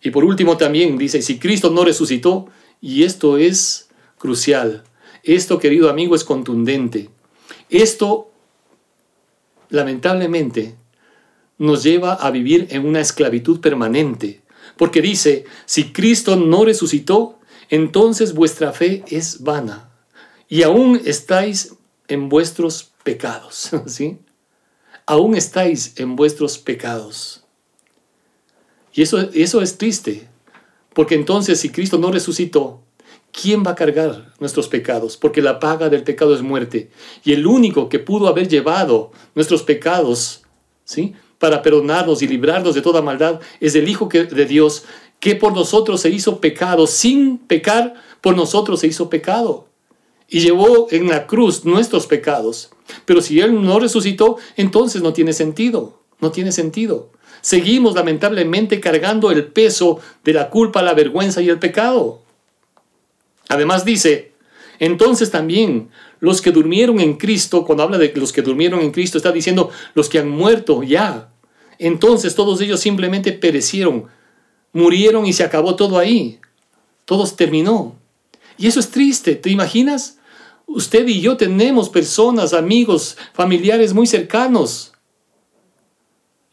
Y 0.00 0.10
por 0.10 0.24
último 0.24 0.56
también 0.56 0.98
dice, 0.98 1.22
si 1.22 1.38
Cristo 1.38 1.70
no 1.70 1.84
resucitó, 1.84 2.48
y 2.80 3.04
esto 3.04 3.38
es 3.38 3.88
crucial. 4.18 4.84
Esto, 5.22 5.58
querido 5.58 5.88
amigo, 5.88 6.14
es 6.14 6.22
contundente. 6.22 7.08
Esto, 7.70 8.30
lamentablemente, 9.70 10.74
nos 11.58 11.82
lleva 11.82 12.14
a 12.14 12.30
vivir 12.30 12.68
en 12.70 12.86
una 12.86 13.00
esclavitud 13.00 13.60
permanente. 13.60 14.42
Porque 14.76 15.00
dice, 15.00 15.44
si 15.66 15.92
Cristo 15.92 16.36
no 16.36 16.64
resucitó, 16.64 17.38
entonces 17.70 18.34
vuestra 18.34 18.72
fe 18.72 19.04
es 19.08 19.42
vana. 19.42 19.90
Y 20.48 20.62
aún 20.62 21.00
estáis 21.04 21.74
en 22.08 22.28
vuestros 22.28 22.92
pecados. 23.02 23.70
¿Sí? 23.86 24.18
Aún 25.06 25.36
estáis 25.36 25.94
en 25.96 26.16
vuestros 26.16 26.58
pecados. 26.58 27.44
Y 28.92 29.02
eso, 29.02 29.18
eso 29.32 29.60
es 29.62 29.76
triste. 29.76 30.28
Porque 30.94 31.14
entonces 31.14 31.60
si 31.60 31.70
Cristo 31.70 31.98
no 31.98 32.12
resucitó, 32.12 32.80
¿quién 33.32 33.64
va 33.66 33.72
a 33.72 33.74
cargar 33.74 34.32
nuestros 34.38 34.68
pecados? 34.68 35.16
Porque 35.16 35.42
la 35.42 35.58
paga 35.58 35.88
del 35.88 36.04
pecado 36.04 36.34
es 36.34 36.42
muerte. 36.42 36.90
Y 37.24 37.32
el 37.32 37.46
único 37.46 37.88
que 37.88 37.98
pudo 37.98 38.28
haber 38.28 38.48
llevado 38.48 39.12
nuestros 39.34 39.62
pecados, 39.62 40.42
¿sí? 40.84 41.14
Para 41.44 41.60
perdonarnos 41.60 42.22
y 42.22 42.26
librarnos 42.26 42.74
de 42.74 42.80
toda 42.80 43.02
maldad 43.02 43.38
es 43.60 43.74
el 43.74 43.86
Hijo 43.86 44.08
de 44.10 44.46
Dios, 44.46 44.84
que 45.20 45.36
por 45.36 45.52
nosotros 45.52 46.00
se 46.00 46.08
hizo 46.08 46.40
pecado, 46.40 46.86
sin 46.86 47.36
pecar, 47.36 47.92
por 48.22 48.34
nosotros 48.34 48.80
se 48.80 48.86
hizo 48.86 49.10
pecado. 49.10 49.68
Y 50.26 50.40
llevó 50.40 50.88
en 50.90 51.06
la 51.06 51.26
cruz 51.26 51.66
nuestros 51.66 52.06
pecados. 52.06 52.70
Pero 53.04 53.20
si 53.20 53.40
Él 53.40 53.62
no 53.62 53.78
resucitó, 53.78 54.38
entonces 54.56 55.02
no 55.02 55.12
tiene 55.12 55.34
sentido. 55.34 56.00
No 56.18 56.30
tiene 56.30 56.50
sentido. 56.50 57.10
Seguimos 57.42 57.94
lamentablemente 57.94 58.80
cargando 58.80 59.30
el 59.30 59.44
peso 59.44 60.00
de 60.24 60.32
la 60.32 60.48
culpa, 60.48 60.80
la 60.80 60.94
vergüenza 60.94 61.42
y 61.42 61.50
el 61.50 61.58
pecado. 61.58 62.22
Además 63.50 63.84
dice, 63.84 64.32
entonces 64.78 65.30
también 65.30 65.90
los 66.20 66.40
que 66.40 66.52
durmieron 66.52 67.00
en 67.00 67.18
Cristo, 67.18 67.66
cuando 67.66 67.82
habla 67.82 67.98
de 67.98 68.14
los 68.16 68.32
que 68.32 68.40
durmieron 68.40 68.80
en 68.80 68.92
Cristo, 68.92 69.18
está 69.18 69.30
diciendo 69.30 69.68
los 69.94 70.08
que 70.08 70.20
han 70.20 70.30
muerto 70.30 70.82
ya. 70.82 71.33
Entonces 71.78 72.34
todos 72.34 72.60
ellos 72.60 72.80
simplemente 72.80 73.32
perecieron, 73.32 74.06
murieron 74.72 75.26
y 75.26 75.32
se 75.32 75.44
acabó 75.44 75.76
todo 75.76 75.98
ahí. 75.98 76.40
Todo 77.04 77.26
terminó. 77.26 77.96
Y 78.56 78.66
eso 78.66 78.80
es 78.80 78.90
triste, 78.90 79.34
¿te 79.34 79.50
imaginas? 79.50 80.18
Usted 80.66 81.06
y 81.06 81.20
yo 81.20 81.36
tenemos 81.36 81.88
personas, 81.90 82.54
amigos, 82.54 83.16
familiares 83.32 83.92
muy 83.92 84.06
cercanos 84.06 84.94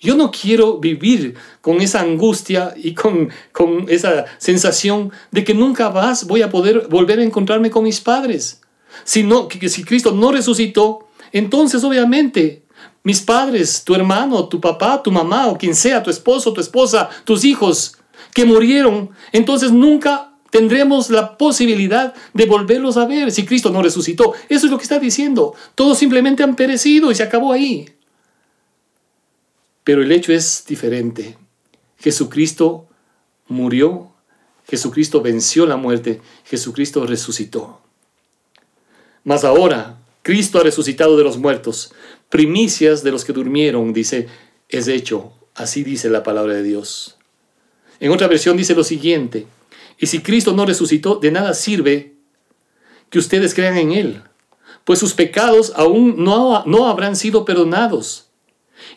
yo 0.02 0.16
no 0.16 0.32
quiero 0.32 0.80
vivir 0.80 1.36
con 1.62 1.80
esa 1.80 2.02
angustia 2.02 2.74
y 2.76 2.96
con, 2.96 3.30
con 3.52 3.86
esa 3.88 4.26
sensación 4.40 5.12
de 5.30 5.44
que 5.44 5.54
nunca 5.54 5.92
más 5.92 6.26
voy 6.26 6.42
a 6.42 6.50
poder 6.50 6.88
volver 6.90 7.20
a 7.20 7.24
encontrarme 7.24 7.70
con 7.70 7.84
mis 7.84 8.02
padres. 8.02 8.62
Si, 9.04 9.24
no, 9.24 9.48
que, 9.48 9.70
si 9.70 9.84
Cristo 9.84 10.12
no 10.12 10.32
resucitó, 10.32 11.08
entonces 11.32 11.84
obviamente 11.84 12.61
mis 13.04 13.22
padres, 13.22 13.84
tu 13.84 13.96
hermano, 13.96 14.48
tu 14.48 14.60
papá, 14.60 15.02
tu 15.02 15.12
mamá 15.12 15.48
o 15.48 15.58
quien 15.58 15.76
sea, 15.76 16.04
tu 16.04 16.10
esposo, 16.10 16.54
tu 16.54 16.62
esposa, 16.62 17.10
tus 17.24 17.44
hijos 17.44 17.98
que 18.34 18.46
murieron, 18.46 19.10
entonces 19.32 19.72
nunca 19.72 20.32
tendremos 20.50 21.10
la 21.10 21.38
posibilidad 21.38 22.14
de 22.34 22.46
volverlos 22.46 22.98
a 22.98 23.06
ver 23.06 23.32
si 23.32 23.46
Cristo 23.46 23.72
no 23.72 23.82
resucitó. 23.82 24.34
Eso 24.50 24.66
es 24.68 24.72
lo 24.72 24.78
que 24.78 24.84
está 24.84 25.00
diciendo. 25.00 25.56
Todos 25.76 25.98
simplemente 25.98 26.44
han 26.44 26.56
perecido 26.56 27.10
y 27.10 27.16
se 27.16 27.24
acabó 27.24 27.52
ahí. 27.52 27.90
Pero 29.84 30.04
el 30.04 30.12
hecho 30.12 30.34
es 30.34 30.64
diferente. 30.68 31.38
Jesucristo 31.98 32.88
murió, 33.48 34.12
Jesucristo 34.68 35.22
venció 35.22 35.66
la 35.66 35.78
muerte, 35.78 36.22
Jesucristo 36.46 37.06
resucitó. 37.06 37.82
Mas 39.24 39.44
ahora, 39.44 39.98
Cristo 40.24 40.60
ha 40.60 40.64
resucitado 40.64 41.18
de 41.18 41.24
los 41.24 41.38
muertos, 41.38 41.94
primicias 42.32 43.04
de 43.04 43.12
los 43.12 43.24
que 43.24 43.34
durmieron, 43.34 43.94
dice, 43.94 44.28
es 44.68 44.88
hecho. 44.88 45.34
Así 45.54 45.84
dice 45.84 46.10
la 46.10 46.24
palabra 46.24 46.56
de 46.56 46.64
Dios. 46.64 47.18
En 48.00 48.12
otra 48.12 48.28
versión 48.28 48.58
dice 48.58 48.74
lo 48.74 48.84
siguiente, 48.84 49.46
y 50.00 50.08
si 50.08 50.22
Cristo 50.22 50.54
no 50.54 50.66
resucitó, 50.66 51.18
de 51.18 51.30
nada 51.30 51.54
sirve 51.54 52.16
que 53.12 53.20
ustedes 53.20 53.54
crean 53.54 53.78
en 53.78 53.92
Él, 53.92 54.24
pues 54.84 54.98
sus 54.98 55.14
pecados 55.14 55.74
aún 55.76 56.24
no, 56.24 56.66
no 56.66 56.88
habrán 56.88 57.16
sido 57.16 57.46
perdonados 57.46 58.32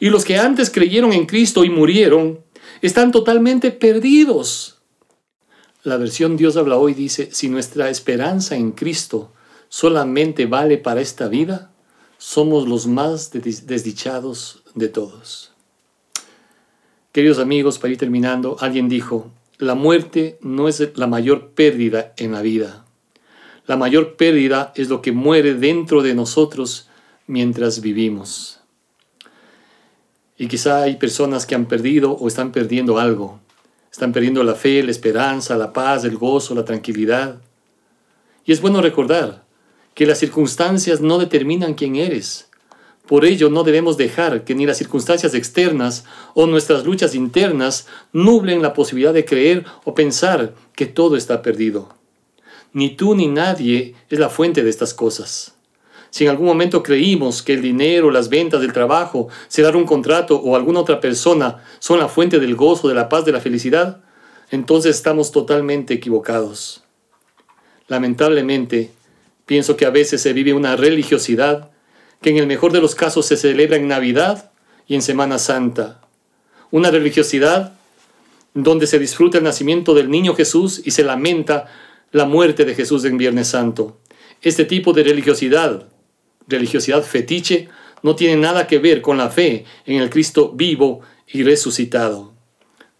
y 0.01 0.09
los 0.09 0.25
que 0.25 0.39
antes 0.39 0.71
creyeron 0.71 1.13
en 1.13 1.27
Cristo 1.27 1.65
y 1.65 1.71
murieron 1.71 2.41
están 2.83 3.13
totalmente 3.13 3.71
perdidos. 3.71 4.79
La 5.83 5.97
versión 5.97 6.37
Dios 6.37 6.57
habla 6.57 6.77
hoy 6.77 6.95
dice, 6.95 7.29
si 7.33 7.49
nuestra 7.49 7.91
esperanza 7.91 8.57
en 8.57 8.73
Cristo 8.73 9.33
solamente 9.69 10.47
vale 10.47 10.79
para 10.79 11.01
esta 11.01 11.29
vida, 11.29 11.73
somos 12.19 12.69
los 12.69 12.87
más 12.87 13.31
desdichados 13.33 14.63
de 14.75 14.89
todos. 14.89 15.53
Queridos 17.13 17.39
amigos, 17.39 17.79
para 17.79 17.93
ir 17.93 17.99
terminando, 17.99 18.57
alguien 18.61 18.89
dijo, 18.89 19.31
la 19.59 19.75
muerte 19.75 20.37
no 20.41 20.67
es 20.67 20.97
la 20.97 21.07
mayor 21.07 21.51
pérdida 21.51 22.13
en 22.17 22.33
la 22.33 22.43
vida. 22.43 22.85
La 23.67 23.77
mayor 23.77 24.17
pérdida 24.17 24.73
es 24.75 24.89
lo 24.89 25.01
que 25.01 25.13
muere 25.13 25.55
dentro 25.55 26.03
de 26.03 26.15
nosotros 26.15 26.89
mientras 27.27 27.81
vivimos. 27.81 28.61
Y 30.37 30.49
quizá 30.49 30.83
hay 30.83 30.97
personas 30.97 31.47
que 31.47 31.55
han 31.55 31.67
perdido 31.67 32.13
o 32.13 32.27
están 32.27 32.51
perdiendo 32.51 32.99
algo. 32.99 33.39
Están 33.93 34.13
perdiendo 34.13 34.43
la 34.43 34.55
fe, 34.55 34.83
la 34.83 34.91
esperanza, 34.91 35.57
la 35.57 35.73
paz, 35.73 36.05
el 36.05 36.17
gozo, 36.17 36.55
la 36.55 36.65
tranquilidad. 36.65 37.41
Y 38.45 38.53
es 38.53 38.61
bueno 38.61 38.83
recordar 38.83 39.44
que 39.95 40.07
las 40.07 40.19
circunstancias 40.19 41.01
no 41.01 41.19
determinan 41.19 41.75
quién 41.75 41.97
eres. 41.97 42.49
Por 43.07 43.25
ello 43.25 43.51
no 43.51 43.65
debemos 43.65 43.97
dejar 43.97 44.45
que 44.45 44.55
ni 44.55 44.65
las 44.65 44.79
circunstancias 44.79 45.35
externas 45.35 46.05
o 46.35 46.47
nuestras 46.47 46.85
luchas 46.85 47.15
internas 47.15 47.87
nublen 48.13 48.63
la 48.63 48.73
posibilidad 48.73 49.13
de 49.13 49.27
creer 49.27 49.65
o 49.85 49.95
pensar 49.95 50.55
que 50.75 50.87
todo 50.87 51.17
está 51.17 51.43
perdido. 51.43 51.95
Ni 52.73 52.91
tú 52.91 53.15
ni 53.15 53.29
nadie 53.29 53.95
es 54.09 54.19
la 54.19 54.31
fuente 54.31 54.63
de 54.63 54.71
estas 54.71 54.95
cosas. 54.95 55.55
Si 56.11 56.25
en 56.25 56.31
algún 56.31 56.47
momento 56.47 56.83
creímos 56.83 57.43
que 57.43 57.55
el 57.55 57.63
dinero, 57.63 58.11
las 58.11 58.29
ventas, 58.29 58.63
el 58.63 58.73
trabajo, 58.73 59.29
cerrar 59.49 59.77
un 59.77 59.85
contrato 59.85 60.37
o 60.37 60.57
alguna 60.57 60.81
otra 60.81 61.01
persona 61.01 61.63
son 61.81 61.99
la 61.99 62.09
fuente 62.09 62.39
del 62.39 62.55
gozo, 62.55 62.89
de 62.89 62.95
la 62.95 63.09
paz, 63.09 63.25
de 63.25 63.33
la 63.33 63.41
felicidad, 63.41 64.01
entonces 64.51 64.97
estamos 64.97 65.31
totalmente 65.31 65.93
equivocados. 65.93 66.85
Lamentablemente, 67.89 68.93
pienso 69.47 69.77
que 69.77 69.87
a 69.87 69.91
veces 69.91 70.23
se 70.23 70.33
vive 70.33 70.53
una 70.53 70.77
religiosidad 70.77 71.71
que 72.21 72.31
en 72.31 72.39
el 72.39 72.47
mejor 72.47 72.73
de 72.73 72.81
los 72.81 72.95
casos 72.95 73.27
se 73.27 73.37
celebra 73.37 73.77
en 73.77 73.89
Navidad 73.89 74.51
y 74.87 74.95
en 74.95 75.03
Semana 75.03 75.39
Santa. 75.39 76.01
Una 76.71 76.91
religiosidad 76.91 77.75
donde 78.55 78.87
se 78.87 78.99
disfruta 78.99 79.39
el 79.39 79.45
nacimiento 79.45 79.95
del 79.95 80.11
niño 80.11 80.35
Jesús 80.35 80.81
y 80.85 80.93
se 80.93 81.03
lamenta 81.03 81.67
la 82.13 82.25
muerte 82.25 82.65
de 82.65 82.75
Jesús 82.75 83.05
en 83.05 83.19
Viernes 83.19 83.49
Santo. 83.49 83.99
Este 84.41 84.65
tipo 84.65 84.93
de 84.93 85.03
religiosidad 85.03 85.89
religiosidad 86.47 87.03
fetiche 87.03 87.69
no 88.03 88.15
tiene 88.17 88.37
nada 88.37 88.67
que 88.67 88.79
ver 88.79 89.01
con 89.01 89.17
la 89.17 89.31
fe 89.31 89.65
en 89.87 90.01
el 90.01 90.11
Cristo 90.11 90.53
vivo 90.55 91.01
y 91.27 91.43
resucitado. 91.43 92.33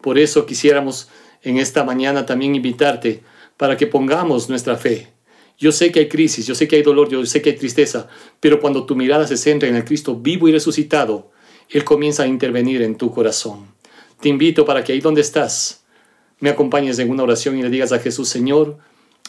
Por 0.01 0.17
eso 0.17 0.45
quisiéramos 0.45 1.09
en 1.43 1.57
esta 1.57 1.83
mañana 1.83 2.25
también 2.25 2.55
invitarte 2.55 3.21
para 3.57 3.77
que 3.77 3.87
pongamos 3.87 4.49
nuestra 4.49 4.77
fe. 4.77 5.14
Yo 5.57 5.71
sé 5.71 5.91
que 5.91 5.99
hay 5.99 6.09
crisis, 6.09 6.45
yo 6.45 6.55
sé 6.55 6.67
que 6.67 6.75
hay 6.75 6.83
dolor, 6.83 7.09
yo 7.09 7.25
sé 7.25 7.41
que 7.41 7.51
hay 7.51 7.55
tristeza, 7.55 8.07
pero 8.39 8.59
cuando 8.59 8.85
tu 8.85 8.95
mirada 8.95 9.25
se 9.25 9.37
centra 9.37 9.69
en 9.69 9.75
el 9.75 9.85
Cristo 9.85 10.15
vivo 10.15 10.47
y 10.47 10.51
resucitado, 10.51 11.31
Él 11.69 11.83
comienza 11.83 12.23
a 12.23 12.27
intervenir 12.27 12.81
en 12.81 12.95
tu 12.97 13.11
corazón. 13.11 13.67
Te 14.19 14.29
invito 14.29 14.65
para 14.65 14.83
que 14.83 14.93
ahí 14.93 14.99
donde 14.99 15.21
estás, 15.21 15.85
me 16.39 16.49
acompañes 16.49 16.99
en 16.99 17.09
una 17.09 17.23
oración 17.23 17.57
y 17.57 17.63
le 17.63 17.69
digas 17.69 17.91
a 17.91 17.99
Jesús, 17.99 18.27
Señor, 18.27 18.77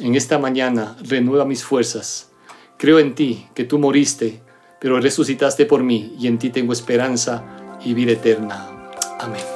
en 0.01 0.15
esta 0.15 0.39
mañana 0.39 0.97
renueva 1.03 1.45
mis 1.45 1.63
fuerzas 1.63 2.31
Creo 2.79 2.99
en 2.99 3.15
ti, 3.15 3.47
que 3.55 3.65
tú 3.65 3.79
moriste, 3.79 4.41
pero 4.81 5.01
resucitaste 5.01 5.65
por 5.65 5.83
mí, 5.83 6.15
y 6.19 6.27
en 6.27 6.39
ti 6.39 6.51
tengo 6.51 6.73
esperanza 6.73 7.79
y 7.83 7.95
vida 7.95 8.13
eterna. 8.13 8.91
Amén. 9.19 9.56